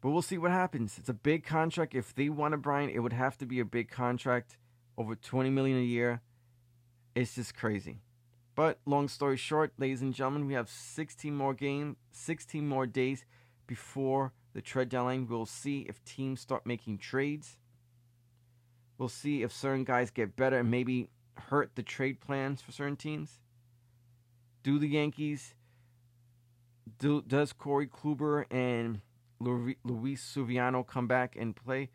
But 0.00 0.10
we'll 0.10 0.22
see 0.22 0.38
what 0.38 0.50
happens. 0.50 0.96
It's 0.98 1.08
a 1.08 1.14
big 1.14 1.44
contract. 1.44 1.94
If 1.94 2.14
they 2.14 2.28
want 2.28 2.52
to 2.52 2.58
Bryant, 2.58 2.92
it 2.92 3.00
would 3.00 3.12
have 3.12 3.36
to 3.38 3.46
be 3.46 3.60
a 3.60 3.64
big 3.64 3.90
contract, 3.90 4.56
over 4.96 5.14
20 5.14 5.50
million 5.50 5.78
a 5.78 5.82
year. 5.82 6.22
It's 7.14 7.34
just 7.34 7.54
crazy. 7.54 7.98
But 8.54 8.78
long 8.86 9.08
story 9.08 9.36
short, 9.36 9.72
ladies 9.78 10.02
and 10.02 10.14
gentlemen, 10.14 10.46
we 10.46 10.54
have 10.54 10.68
16 10.68 11.34
more 11.34 11.54
games, 11.54 11.96
16 12.12 12.66
more 12.66 12.86
days 12.86 13.24
before 13.66 14.32
the 14.54 14.62
trade 14.62 14.88
deadline. 14.88 15.26
We'll 15.28 15.46
see 15.46 15.86
if 15.88 16.04
teams 16.04 16.40
start 16.40 16.66
making 16.66 16.98
trades. 16.98 17.58
We'll 18.98 19.08
see 19.08 19.42
if 19.42 19.52
certain 19.52 19.84
guys 19.84 20.10
get 20.10 20.36
better 20.36 20.58
and 20.58 20.70
maybe 20.70 21.08
hurt 21.48 21.70
the 21.74 21.82
trade 21.82 22.20
plans 22.20 22.60
for 22.60 22.72
certain 22.72 22.96
teams. 22.96 23.38
Do 24.62 24.78
the 24.78 24.88
Yankees? 24.88 25.54
Do, 26.98 27.22
does 27.22 27.52
Corey 27.52 27.86
Kluber 27.86 28.44
and 28.50 29.00
Luis 29.40 30.22
Severino 30.22 30.82
come 30.82 31.06
back 31.06 31.36
and 31.36 31.56
play? 31.56 31.90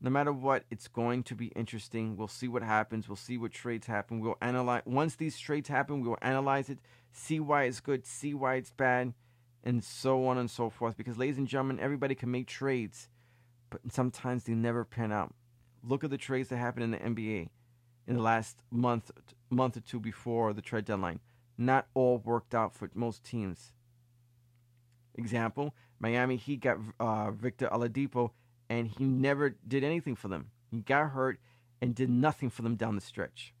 No 0.00 0.10
matter 0.10 0.32
what, 0.32 0.64
it's 0.70 0.88
going 0.88 1.22
to 1.24 1.36
be 1.36 1.46
interesting. 1.48 2.16
We'll 2.16 2.26
see 2.26 2.48
what 2.48 2.62
happens. 2.62 3.08
We'll 3.08 3.16
see 3.16 3.38
what 3.38 3.52
trades 3.52 3.86
happen. 3.86 4.20
We'll 4.20 4.38
analyze 4.40 4.82
once 4.84 5.14
these 5.14 5.38
trades 5.38 5.68
happen. 5.68 6.00
We 6.00 6.08
will 6.08 6.18
analyze 6.20 6.68
it, 6.68 6.78
see 7.12 7.38
why 7.38 7.64
it's 7.64 7.80
good, 7.80 8.04
see 8.04 8.34
why 8.34 8.56
it's 8.56 8.72
bad, 8.72 9.14
and 9.62 9.84
so 9.84 10.26
on 10.26 10.38
and 10.38 10.50
so 10.50 10.70
forth. 10.70 10.96
Because, 10.96 11.18
ladies 11.18 11.38
and 11.38 11.46
gentlemen, 11.46 11.78
everybody 11.78 12.16
can 12.16 12.32
make 12.32 12.48
trades, 12.48 13.08
but 13.70 13.80
sometimes 13.92 14.44
they 14.44 14.54
never 14.54 14.84
pan 14.84 15.12
out. 15.12 15.34
Look 15.84 16.02
at 16.02 16.10
the 16.10 16.18
trades 16.18 16.48
that 16.48 16.56
happened 16.56 16.84
in 16.84 16.90
the 16.90 16.98
NBA 16.98 17.48
in 18.08 18.16
the 18.16 18.22
last 18.22 18.62
month, 18.70 19.10
month 19.50 19.76
or 19.76 19.80
two 19.80 20.00
before 20.00 20.52
the 20.52 20.62
trade 20.62 20.84
deadline. 20.84 21.20
Not 21.56 21.86
all 21.94 22.18
worked 22.18 22.54
out 22.54 22.74
for 22.74 22.90
most 22.94 23.24
teams. 23.24 23.72
Example: 25.14 25.74
Miami 25.98 26.36
Heat 26.36 26.60
got 26.60 26.78
uh, 26.98 27.30
Victor 27.30 27.68
Oladipo, 27.68 28.30
and 28.68 28.88
he 28.88 29.04
never 29.04 29.50
did 29.66 29.84
anything 29.84 30.16
for 30.16 30.28
them. 30.28 30.50
He 30.70 30.78
got 30.78 31.10
hurt 31.10 31.38
and 31.80 31.94
did 31.94 32.08
nothing 32.08 32.48
for 32.48 32.62
them 32.62 32.76
down 32.76 32.94
the 32.94 33.00
stretch. 33.00 33.52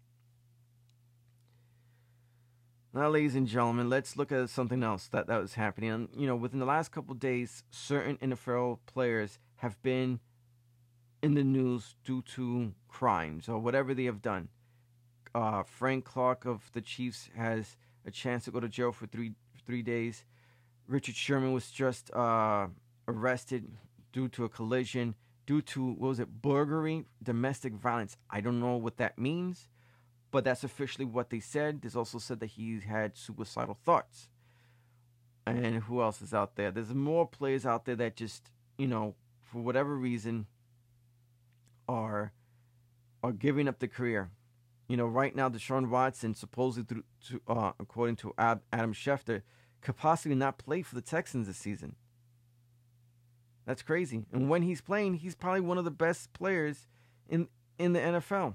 Now, 2.94 3.08
ladies 3.08 3.34
and 3.34 3.46
gentlemen, 3.46 3.88
let's 3.88 4.18
look 4.18 4.30
at 4.32 4.50
something 4.50 4.82
else 4.82 5.08
that, 5.08 5.26
that 5.26 5.40
was 5.40 5.54
happening. 5.54 5.90
And, 5.90 6.08
you 6.14 6.26
know, 6.26 6.36
within 6.36 6.58
the 6.58 6.66
last 6.66 6.92
couple 6.92 7.14
days, 7.14 7.64
certain 7.70 8.18
NFL 8.18 8.80
players 8.84 9.38
have 9.56 9.82
been 9.82 10.20
in 11.22 11.34
the 11.34 11.44
news 11.44 11.94
due 12.04 12.20
to 12.34 12.74
crimes 12.88 13.48
or 13.48 13.58
whatever 13.58 13.94
they 13.94 14.04
have 14.04 14.20
done. 14.20 14.48
Uh, 15.34 15.62
Frank 15.62 16.04
Clark 16.04 16.44
of 16.44 16.70
the 16.72 16.82
Chiefs 16.82 17.30
has 17.34 17.76
a 18.04 18.10
chance 18.10 18.44
to 18.44 18.50
go 18.50 18.60
to 18.60 18.68
jail 18.68 18.92
for 18.92 19.06
three 19.06 19.32
three 19.64 19.82
days. 19.82 20.24
Richard 20.86 21.16
Sherman 21.16 21.52
was 21.52 21.70
just 21.70 22.12
uh, 22.14 22.66
arrested 23.08 23.70
due 24.12 24.28
to 24.28 24.44
a 24.44 24.48
collision, 24.48 25.14
due 25.46 25.62
to 25.62 25.84
what 25.84 26.08
was 26.08 26.20
it, 26.20 26.42
burglary, 26.42 27.06
domestic 27.22 27.74
violence. 27.74 28.16
I 28.30 28.40
don't 28.40 28.60
know 28.60 28.76
what 28.76 28.98
that 28.98 29.18
means, 29.18 29.68
but 30.30 30.44
that's 30.44 30.64
officially 30.64 31.04
what 31.04 31.30
they 31.30 31.40
said. 31.40 31.82
There's 31.82 31.96
also 31.96 32.18
said 32.18 32.40
that 32.40 32.46
he 32.46 32.80
had 32.80 33.16
suicidal 33.16 33.78
thoughts. 33.84 34.28
And 35.46 35.82
who 35.82 36.02
else 36.02 36.22
is 36.22 36.32
out 36.32 36.54
there? 36.54 36.70
There's 36.70 36.94
more 36.94 37.26
players 37.26 37.66
out 37.66 37.84
there 37.84 37.96
that 37.96 38.16
just, 38.16 38.50
you 38.78 38.86
know, 38.86 39.16
for 39.40 39.60
whatever 39.60 39.96
reason, 39.96 40.46
are 41.88 42.32
are 43.24 43.32
giving 43.32 43.68
up 43.68 43.78
the 43.78 43.88
career. 43.88 44.30
You 44.88 44.96
know, 44.96 45.06
right 45.06 45.34
now, 45.34 45.48
Deshaun 45.48 45.88
Watson, 45.88 46.34
supposedly 46.34 46.84
through, 46.84 47.04
to, 47.28 47.52
uh, 47.52 47.72
according 47.78 48.16
to 48.16 48.34
Ab- 48.36 48.62
Adam 48.72 48.92
Schefter, 48.92 49.42
could 49.82 49.96
possibly 49.96 50.36
not 50.36 50.58
play 50.58 50.82
for 50.82 50.94
the 50.94 51.02
Texans 51.02 51.46
this 51.46 51.58
season. 51.58 51.96
That's 53.66 53.82
crazy. 53.82 54.24
And 54.32 54.48
when 54.48 54.62
he's 54.62 54.80
playing, 54.80 55.14
he's 55.14 55.34
probably 55.34 55.60
one 55.60 55.78
of 55.78 55.84
the 55.84 55.90
best 55.90 56.32
players 56.32 56.86
in 57.28 57.48
in 57.78 57.92
the 57.92 58.00
NFL. 58.00 58.54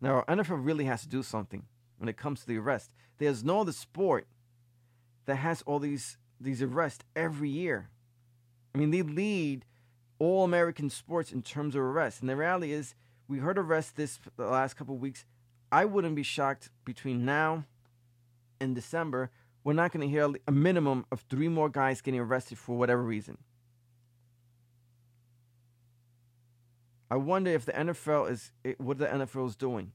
Now, 0.00 0.24
NFL 0.28 0.64
really 0.64 0.84
has 0.84 1.02
to 1.02 1.08
do 1.08 1.22
something 1.22 1.64
when 1.98 2.08
it 2.08 2.16
comes 2.16 2.40
to 2.40 2.46
the 2.46 2.58
arrest. 2.58 2.92
There's 3.18 3.42
no 3.42 3.60
other 3.60 3.72
sport 3.72 4.26
that 5.24 5.36
has 5.36 5.62
all 5.62 5.78
these 5.78 6.18
these 6.40 6.62
arrests 6.62 7.04
every 7.14 7.48
year. 7.48 7.88
I 8.74 8.78
mean, 8.78 8.90
they 8.90 9.02
lead 9.02 9.64
all 10.18 10.44
American 10.44 10.90
sports 10.90 11.32
in 11.32 11.42
terms 11.42 11.74
of 11.74 11.82
arrests. 11.82 12.20
And 12.20 12.28
the 12.28 12.36
reality 12.36 12.72
is, 12.72 12.94
we 13.26 13.38
heard 13.38 13.58
arrests 13.58 13.92
this 13.92 14.18
the 14.36 14.46
last 14.46 14.74
couple 14.74 14.94
of 14.94 15.00
weeks. 15.00 15.24
I 15.72 15.84
wouldn't 15.84 16.14
be 16.14 16.22
shocked 16.22 16.70
between 16.84 17.24
now 17.24 17.64
and 18.60 18.74
December. 18.74 19.30
We're 19.64 19.72
not 19.72 19.92
going 19.92 20.06
to 20.06 20.08
hear 20.08 20.32
a 20.46 20.52
minimum 20.52 21.06
of 21.10 21.24
three 21.28 21.48
more 21.48 21.68
guys 21.68 22.00
getting 22.00 22.20
arrested 22.20 22.58
for 22.58 22.76
whatever 22.76 23.02
reason. 23.02 23.38
I 27.10 27.16
wonder 27.16 27.50
if 27.50 27.64
the 27.64 27.72
NFL 27.72 28.30
is 28.30 28.52
eh, 28.64 28.74
what 28.78 28.98
the 28.98 29.06
NFL 29.06 29.48
is 29.48 29.56
doing. 29.56 29.92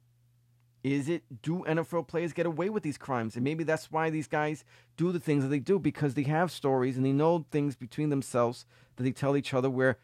Is 0.84 1.10
it 1.10 1.24
do 1.41 1.63
NFL 1.67 2.08
players 2.08 2.34
get 2.34 2.45
away 2.45 2.69
with 2.69 2.84
these 2.84 2.97
crimes? 2.97 3.36
And 3.36 3.43
maybe 3.43 3.63
that's 3.63 3.91
why 3.91 4.10
these 4.10 4.28
guys 4.28 4.63
do 4.97 5.12
the 5.12 5.19
things 5.19 5.43
that 5.43 5.50
they 5.50 5.60
do 5.60 5.78
because 5.78 6.15
they 6.15 6.24
have 6.24 6.52
stories 6.52 6.97
and 6.97 7.06
they 7.06 7.12
know 7.12 7.45
things 7.52 7.76
between 7.76 8.10
themselves 8.10 8.65
that 8.95 9.04
they 9.04 9.12
tell 9.12 9.38
each 9.38 9.54
other 9.54 9.69
where 9.69 9.97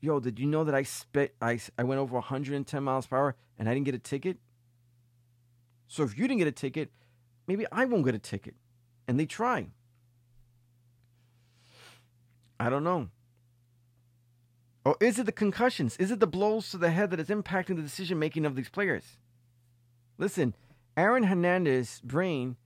yo, 0.00 0.20
did 0.20 0.38
you 0.38 0.46
know 0.46 0.64
that 0.64 0.74
I 0.74 0.82
spit 0.82 1.34
I 1.40 1.58
I 1.78 1.84
went 1.84 2.00
over 2.00 2.14
110 2.14 2.82
miles 2.82 3.06
per 3.06 3.16
hour 3.16 3.36
and 3.58 3.68
I 3.68 3.74
didn't 3.74 3.86
get 3.86 3.94
a 3.94 4.00
ticket? 4.00 4.38
So 5.88 6.02
if 6.02 6.18
you 6.18 6.26
didn't 6.26 6.38
get 6.38 6.48
a 6.48 6.52
ticket, 6.52 6.90
maybe 7.46 7.66
I 7.72 7.84
won't 7.84 8.04
get 8.04 8.14
a 8.14 8.18
ticket. 8.18 8.54
And 9.08 9.18
they 9.18 9.26
try. 9.26 9.68
I 12.58 12.68
don't 12.70 12.84
know. 12.84 13.08
Or 14.84 14.96
is 15.00 15.18
it 15.18 15.26
the 15.26 15.32
concussions? 15.32 15.96
Is 15.96 16.10
it 16.10 16.20
the 16.20 16.26
blows 16.26 16.70
to 16.70 16.78
the 16.78 16.90
head 16.90 17.10
that 17.10 17.20
is 17.20 17.28
impacting 17.28 17.76
the 17.76 17.82
decision 17.82 18.18
making 18.18 18.46
of 18.46 18.54
these 18.54 18.68
players? 18.68 19.18
Listen, 20.18 20.54
Aaron 20.96 21.24
Hernandez's 21.24 22.00
brain 22.00 22.56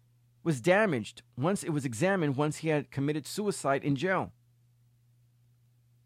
was 0.43 0.61
damaged 0.61 1.23
once 1.37 1.63
it 1.63 1.71
was 1.71 1.85
examined 1.85 2.37
once 2.37 2.59
he 2.59 2.69
had 2.69 2.91
committed 2.91 3.27
suicide 3.27 3.83
in 3.83 3.97
jail. 3.97 4.33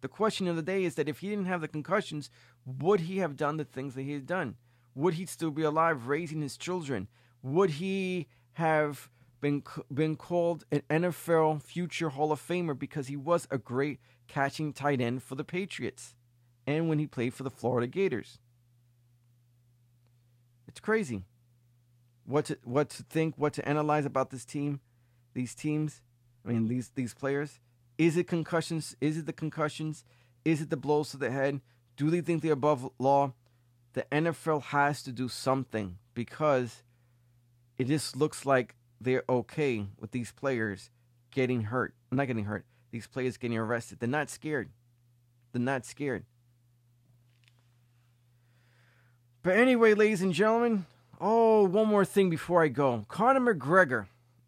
The 0.01 0.09
question 0.09 0.49
of 0.49 0.57
the 0.57 0.63
day 0.63 0.85
is 0.85 0.97
that 0.97 1.09
if 1.09 1.19
he 1.21 1.29
didn't 1.29 1.47
have 1.47 1.61
the 1.61 1.69
concussions, 1.69 2.31
would 2.65 3.01
he 3.01 3.19
have 3.19 3.37
done 3.37 3.57
the 3.57 3.65
things 3.65 3.95
that 3.95 4.03
he 4.03 4.13
had 4.13 4.27
done? 4.27 4.57
Would 4.95 5.15
he 5.15 5.27
still 5.27 5.51
be 5.51 5.63
alive 5.63 6.07
raising 6.07 6.43
his 6.43 6.57
children? 6.57 7.09
Would 7.43 7.71
he 7.71 8.29
have 8.55 9.09
been 9.41 9.63
been 9.93 10.17
called 10.17 10.65
an 10.73 10.83
NFL 10.89 11.63
future 11.63 12.09
Hall 12.09 12.33
of 12.33 12.41
Famer 12.41 12.79
because 12.79 13.09
he 13.09 13.17
was 13.17 13.47
a 13.51 13.59
great 13.59 14.01
catching 14.27 14.73
tight 14.73 15.01
end 15.01 15.23
for 15.23 15.35
the 15.35 15.45
Patriots 15.45 16.15
and 16.67 16.89
when 16.89 16.99
he 16.99 17.07
played 17.07 17.35
for 17.35 17.43
the 17.43 17.51
Florida 17.51 17.87
Gators? 17.87 18.39
It's 20.67 20.81
crazy. 20.81 21.25
What 22.25 22.47
to 22.47 22.59
what 22.65 22.89
to 22.91 23.03
think, 23.03 23.35
what 23.37 23.53
to 23.55 23.69
analyze 23.69 24.07
about 24.07 24.31
this 24.31 24.45
team, 24.45 24.81
these 25.35 25.55
teams, 25.55 26.01
I 26.45 26.53
mean 26.53 26.69
these 26.69 26.91
these 26.95 27.13
players. 27.13 27.61
Is 27.99 28.17
it 28.17 28.27
concussions? 28.27 28.97
Is 29.01 29.19
it 29.19 29.27
the 29.27 29.33
concussions? 29.33 30.05
Is 30.45 30.61
it 30.61 30.71
the 30.71 30.77
blows 30.77 31.11
to 31.11 31.17
the 31.17 31.31
head? 31.31 31.61
Do 31.97 32.11
they 32.11 32.23
think 32.23 32.43
they're 32.43 32.53
above 32.53 32.91
law? 32.99 33.35
The 33.93 34.07
NFL 34.11 34.63
has 34.65 35.03
to 35.05 35.13
do 35.13 35.29
something 35.29 35.99
because 36.15 36.83
it 37.79 37.85
just 37.85 38.17
looks 38.17 38.47
like 38.47 38.75
they're 39.01 39.25
okay 39.29 39.87
with 39.99 40.13
these 40.13 40.33
players 40.33 40.91
getting 41.31 41.63
hurt. 41.63 41.95
Not 42.11 42.27
getting 42.27 42.45
hurt. 42.45 42.65
These 42.91 43.07
players 43.07 43.37
getting 43.37 43.59
arrested. 43.59 43.99
They're 43.99 44.09
not 44.09 44.31
scared. 44.31 44.71
They're 45.53 45.61
not 45.61 45.85
scared. 45.85 46.25
But 49.43 49.57
anyway, 49.57 49.95
ladies 49.95 50.23
and 50.23 50.33
gentlemen, 50.33 50.87
oh, 51.21 51.65
one 51.65 51.89
more 51.89 52.05
thing 52.05 52.31
before 52.31 52.63
I 52.63 52.69
go. 52.69 53.05
Conor 53.09 53.55
McGregor. 53.55 54.07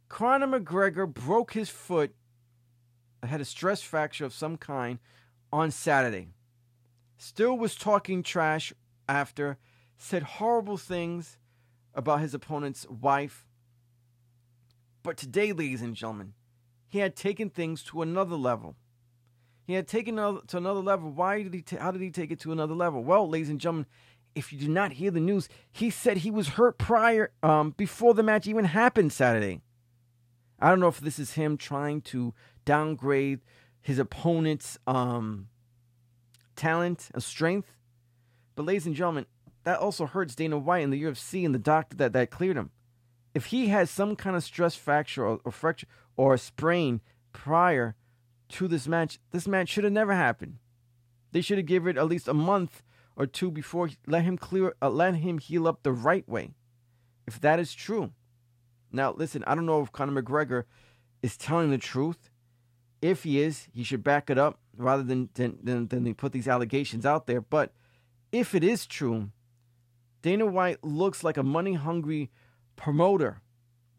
Conor 0.09 0.61
McGregor 0.61 1.13
broke 1.13 1.53
his 1.53 1.69
foot, 1.69 2.15
had 3.23 3.41
a 3.41 3.45
stress 3.45 3.83
fracture 3.83 4.25
of 4.25 4.33
some 4.33 4.57
kind 4.57 4.99
on 5.53 5.71
Saturday. 5.71 6.29
Still 7.19 7.59
was 7.59 7.75
talking 7.75 8.23
trash 8.23 8.73
after, 9.09 9.59
said 9.99 10.23
horrible 10.23 10.77
things 10.77 11.37
about 11.97 12.21
his 12.21 12.35
opponent's 12.35 12.87
wife. 12.89 13.47
But 15.03 15.17
today, 15.17 15.53
ladies 15.53 15.83
and 15.83 15.97
gentlemen, 15.97 16.35
he 16.87 16.99
had 16.99 17.17
taken 17.17 17.51
things 17.51 17.83
to 17.85 18.03
another 18.03 18.37
level. 18.37 18.77
He 19.67 19.73
had 19.73 19.89
taken 19.89 20.19
it 20.19 20.49
to 20.49 20.57
another 20.59 20.81
level. 20.81 21.11
Why 21.11 21.43
did 21.43 21.55
he? 21.55 21.77
How 21.77 21.91
did 21.91 22.01
he 22.01 22.11
take 22.11 22.31
it 22.31 22.39
to 22.41 22.53
another 22.53 22.75
level? 22.75 23.03
Well, 23.03 23.29
ladies 23.29 23.49
and 23.49 23.61
gentlemen, 23.61 23.87
if 24.37 24.53
you 24.53 24.59
did 24.59 24.71
not 24.71 24.93
hear 24.93 25.11
the 25.11 25.19
news, 25.19 25.49
he 25.73 25.91
said 25.91 26.19
he 26.19 26.31
was 26.31 26.51
hurt 26.51 26.79
prior, 26.79 27.33
um, 27.43 27.75
before 27.77 28.15
the 28.15 28.23
match 28.23 28.47
even 28.47 28.67
happened 28.67 29.13
Saturday. 29.13 29.63
I 30.61 30.69
don't 30.69 30.79
know 30.79 30.89
if 30.89 31.01
this 31.01 31.19
is 31.19 31.33
him 31.33 31.57
trying 31.57 32.03
to 32.03 32.33
downgrade 32.65 33.41
his 33.81 33.99
opponent's 33.99 34.79
um, 34.87 35.49
talent 36.55 37.09
and 37.15 37.23
strength, 37.23 37.73
but 38.55 38.67
ladies 38.67 38.87
and 38.87 38.95
gentlemen, 38.95 39.27
that 39.67 39.81
also 39.81 40.07
hurts 40.07 40.37
Dana 40.37 40.59
White 40.59 40.85
and 40.85 40.93
the 40.93 41.03
UFC 41.03 41.45
and 41.45 41.53
the 41.53 41.59
doctor 41.59 41.97
that, 41.97 42.13
that 42.13 42.31
cleared 42.31 42.57
him. 42.57 42.71
If 43.35 43.47
he 43.47 43.67
has 43.67 43.91
some 43.91 44.15
kind 44.15 44.37
of 44.37 44.45
stress 44.45 44.77
fracture 44.77 45.27
or, 45.27 45.41
or 45.45 45.51
fracture 45.51 45.89
or 46.17 46.35
a 46.35 46.39
sprain 46.39 47.01
prior 47.33 47.97
to 48.51 48.69
this 48.69 48.87
match, 48.87 49.19
this 49.33 49.49
match 49.49 49.69
should 49.69 49.83
have 49.83 49.93
never 49.93 50.15
happened. 50.15 50.59
They 51.33 51.41
should 51.41 51.59
have 51.59 51.67
given 51.67 51.97
it 51.97 51.99
at 51.99 52.07
least 52.07 52.29
a 52.29 52.33
month 52.33 52.85
or 53.17 53.27
two 53.27 53.51
before 53.51 53.91
let 54.07 54.23
him 54.23 54.39
clear 54.39 54.77
uh, 54.81 54.89
let 54.89 55.17
him 55.17 55.39
heal 55.39 55.67
up 55.67 55.83
the 55.83 55.93
right 55.93 56.29
way. 56.29 56.55
If 57.27 57.41
that 57.41 57.59
is 57.59 57.75
true. 57.75 58.13
Now 58.93 59.15
listen, 59.15 59.43
I 59.49 59.57
don't 59.57 59.67
know 59.67 59.83
if 59.83 59.91
Conor 59.91 60.23
McGregor 60.23 60.63
is 61.23 61.37
telling 61.37 61.71
the 61.71 61.79
truth. 61.79 62.31
If 63.03 63.25
he 63.25 63.41
is, 63.41 63.67
he 63.73 63.83
should 63.83 64.05
back 64.05 64.31
it 64.31 64.39
up 64.39 64.61
rather 64.77 65.03
than 65.03 65.29
than, 65.35 65.59
than, 65.61 65.89
than 65.89 66.05
they 66.05 66.13
put 66.13 66.31
these 66.31 66.47
allegations 66.47 67.05
out 67.05 67.27
there. 67.27 67.41
But 67.41 67.73
if 68.31 68.55
it 68.55 68.63
is 68.63 68.87
true, 68.87 69.33
Dana 70.27 70.45
White 70.45 70.83
looks 70.83 71.23
like 71.23 71.37
a 71.37 71.45
money 71.45 71.75
hungry 71.75 72.33
promoter. 72.75 73.43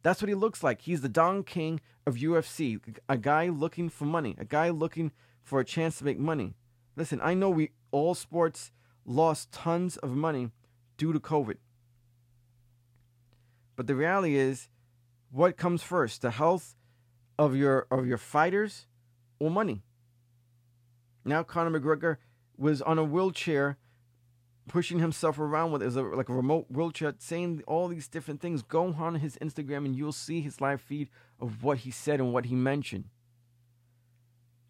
That's 0.03 0.21
what 0.21 0.27
he 0.27 0.35
looks 0.35 0.61
like. 0.61 0.81
He's 0.81 0.99
the 0.99 1.07
Don 1.07 1.41
King 1.41 1.79
of 2.05 2.15
UFC, 2.15 2.81
a 3.07 3.15
guy 3.15 3.47
looking 3.47 3.87
for 3.87 4.03
money, 4.03 4.35
a 4.37 4.43
guy 4.43 4.69
looking 4.69 5.13
for 5.41 5.61
a 5.61 5.63
chance 5.63 5.99
to 5.99 6.03
make 6.03 6.19
money. 6.19 6.57
Listen, 6.97 7.21
I 7.23 7.33
know 7.33 7.49
we 7.49 7.69
all 7.91 8.13
sports 8.13 8.73
lost 9.05 9.53
tons 9.53 9.95
of 9.95 10.17
money 10.17 10.51
due 10.97 11.13
to 11.13 11.19
COVID. 11.21 11.59
But 13.77 13.87
the 13.87 13.95
reality 13.95 14.35
is, 14.35 14.67
What 15.31 15.55
comes 15.55 15.81
first, 15.81 16.21
the 16.21 16.31
health 16.31 16.75
of 17.39 17.55
your 17.55 17.87
of 17.89 18.05
your 18.05 18.17
fighters 18.17 18.85
or 19.39 19.49
money? 19.49 19.81
Now 21.23 21.43
Conor 21.43 21.79
McGregor 21.79 22.17
was 22.57 22.81
on 22.81 22.99
a 22.99 23.05
wheelchair, 23.05 23.77
pushing 24.67 24.99
himself 24.99 25.39
around 25.39 25.71
with 25.71 25.81
as 25.81 25.95
a, 25.95 26.01
like 26.01 26.29
a 26.29 26.33
remote 26.33 26.65
wheelchair, 26.69 27.13
saying 27.19 27.63
all 27.67 27.87
these 27.87 28.07
different 28.07 28.41
things. 28.41 28.61
Go 28.61 28.93
on 28.97 29.15
his 29.15 29.37
Instagram 29.37 29.85
and 29.85 29.95
you'll 29.95 30.11
see 30.11 30.41
his 30.41 30.61
live 30.61 30.81
feed 30.81 31.09
of 31.39 31.63
what 31.63 31.79
he 31.79 31.91
said 31.91 32.19
and 32.19 32.33
what 32.33 32.45
he 32.45 32.55
mentioned. 32.55 33.05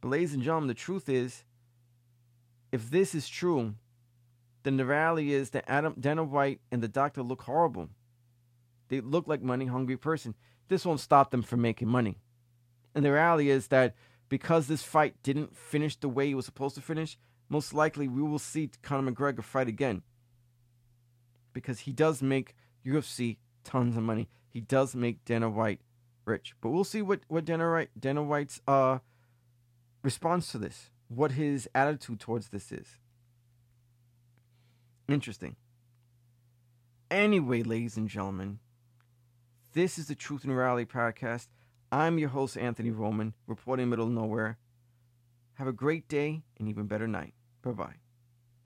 But 0.02 0.10
ladies 0.10 0.34
and 0.34 0.44
gentlemen, 0.44 0.68
the 0.68 0.74
truth 0.74 1.10
is, 1.10 1.44
if 2.72 2.90
this 2.90 3.16
is 3.16 3.28
true, 3.28 3.76
then 4.64 4.78
the 4.78 4.86
reality 4.86 5.34
is 5.34 5.52
that 5.52 5.66
Adam 5.68 5.96
Dana 6.00 6.24
White 6.24 6.60
and 6.72 6.84
the 6.84 6.88
doctor 6.88 7.24
look 7.24 7.44
horrible. 7.44 7.90
They 8.90 9.02
look 9.02 9.28
like 9.28 9.42
money 9.42 9.66
hungry 9.66 9.98
person. 9.98 10.36
This 10.68 10.86
won't 10.86 11.00
stop 11.00 11.32
them 11.32 11.42
from 11.42 11.62
making 11.62 11.88
money. 11.88 12.20
And 12.94 13.04
the 13.04 13.12
reality 13.12 13.50
is 13.50 13.68
that 13.68 13.96
because 14.30 14.68
this 14.68 14.84
fight 14.84 15.16
didn't 15.24 15.56
finish 15.56 15.96
the 15.96 16.10
way 16.10 16.30
it 16.30 16.36
was 16.36 16.46
supposed 16.46 16.76
to 16.76 16.82
finish, 16.82 17.18
most 17.50 17.74
likely 17.74 18.08
we 18.08 18.22
will 18.22 18.40
see 18.40 18.70
Conor 18.82 19.12
McGregor 19.12 19.44
fight 19.44 19.68
again. 19.68 20.02
Because 21.54 21.80
he 21.80 21.92
does 21.92 22.22
make 22.22 22.56
UFC 22.86 23.38
tons 23.64 23.98
of 23.98 24.04
money. 24.04 24.30
He 24.50 24.62
does 24.62 24.96
make 24.96 25.26
Dana 25.26 25.50
White 25.50 25.82
rich. 26.26 26.54
But 26.62 26.70
we'll 26.70 26.84
see 26.84 27.02
what, 27.02 27.22
what 27.28 27.46
Dana, 27.46 27.72
White, 27.72 27.90
Dana 28.00 28.22
White's 28.22 28.62
uh, 28.68 29.00
response 30.04 30.52
to 30.52 30.58
this, 30.58 30.90
what 31.08 31.32
his 31.32 31.70
attitude 31.74 32.20
towards 32.20 32.50
this 32.50 32.72
is. 32.72 32.98
Interesting. 35.08 35.56
Anyway, 37.10 37.64
ladies 37.64 37.96
and 37.96 38.10
gentlemen, 38.10 38.60
this 39.74 39.98
is 39.98 40.08
the 40.08 40.16
Truth 40.16 40.44
and 40.44 40.56
Reality 40.56 40.86
podcast. 40.92 41.48
I'm 41.92 42.20
your 42.20 42.30
host, 42.30 42.58
Anthony 42.58 42.92
Roman, 42.92 43.34
reporting 43.48 43.90
middle 43.90 44.08
of 44.08 44.12
nowhere. 44.12 44.58
Have 45.54 45.68
a 45.68 45.74
great 45.74 46.10
day 46.10 46.44
and 46.60 46.68
even 46.68 46.86
better 46.86 47.08
night. 47.08 47.34
Bye 47.68 47.74
bye. 47.74 48.07